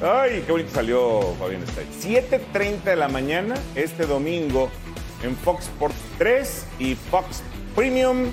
[0.01, 1.87] Ay, qué bonito salió Fabián Stay.
[2.23, 4.69] 7.30 de la mañana este domingo
[5.23, 7.41] en Fox Sports 3 y Fox
[7.73, 8.31] Premium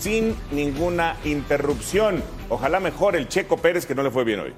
[0.00, 2.22] sin ninguna interrupción.
[2.48, 4.54] Ojalá mejor el Checo Pérez que no le fue bien hoy.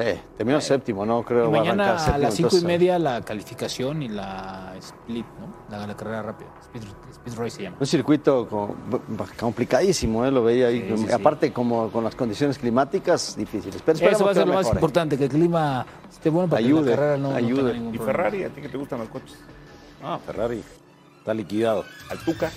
[0.00, 1.22] Sí, terminó séptimo, ¿no?
[1.22, 5.26] Creo que a mañana a séptimo, las cinco y media la calificación y la split,
[5.38, 5.52] ¿no?
[5.76, 6.48] La, la carrera rápida.
[6.64, 6.82] Speed,
[7.12, 7.76] speed race se llama.
[7.80, 8.74] Un circuito co-
[9.38, 10.30] complicadísimo, ¿eh?
[10.30, 10.80] lo veía ahí.
[10.88, 11.12] Sí, sí, sí.
[11.12, 13.82] Aparte, como con las condiciones climáticas difíciles.
[13.84, 14.78] Pero Eso va a que ser lo más mejore.
[14.78, 17.56] importante, que el clima esté bueno para que Ayude, la carrera no, no ayude.
[17.62, 18.16] tenga ningún ¿Y problema.
[18.22, 18.44] Ferrari?
[18.44, 19.36] ¿A ti que te gustan los coches?
[20.02, 20.64] Ah, Ferrari
[21.18, 21.84] está liquidado.
[22.10, 22.50] ¿Al Tuca?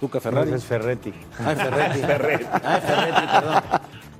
[0.00, 0.52] Tuca Ferrari.
[0.54, 1.14] Es Ferretti.
[1.38, 1.98] Ay, Ferretti.
[2.00, 2.44] Ferretti.
[2.64, 3.62] Ay, Ferretti, perdón.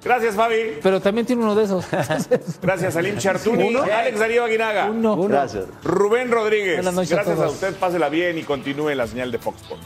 [0.04, 0.78] Gracias, Fabi.
[0.82, 1.86] Pero también tiene uno de esos.
[2.62, 3.68] Gracias, Salim Chartuni.
[3.68, 3.82] Uno.
[3.82, 4.90] Alex Darío Aguinaga.
[4.90, 5.16] Uno.
[5.28, 5.64] Gracias.
[5.84, 6.76] Rubén Rodríguez.
[6.76, 7.54] Buenas noches a Gracias a, todos.
[7.54, 7.74] usted.
[7.76, 9.84] Pásela bien y continúe la señal de Fox Sports.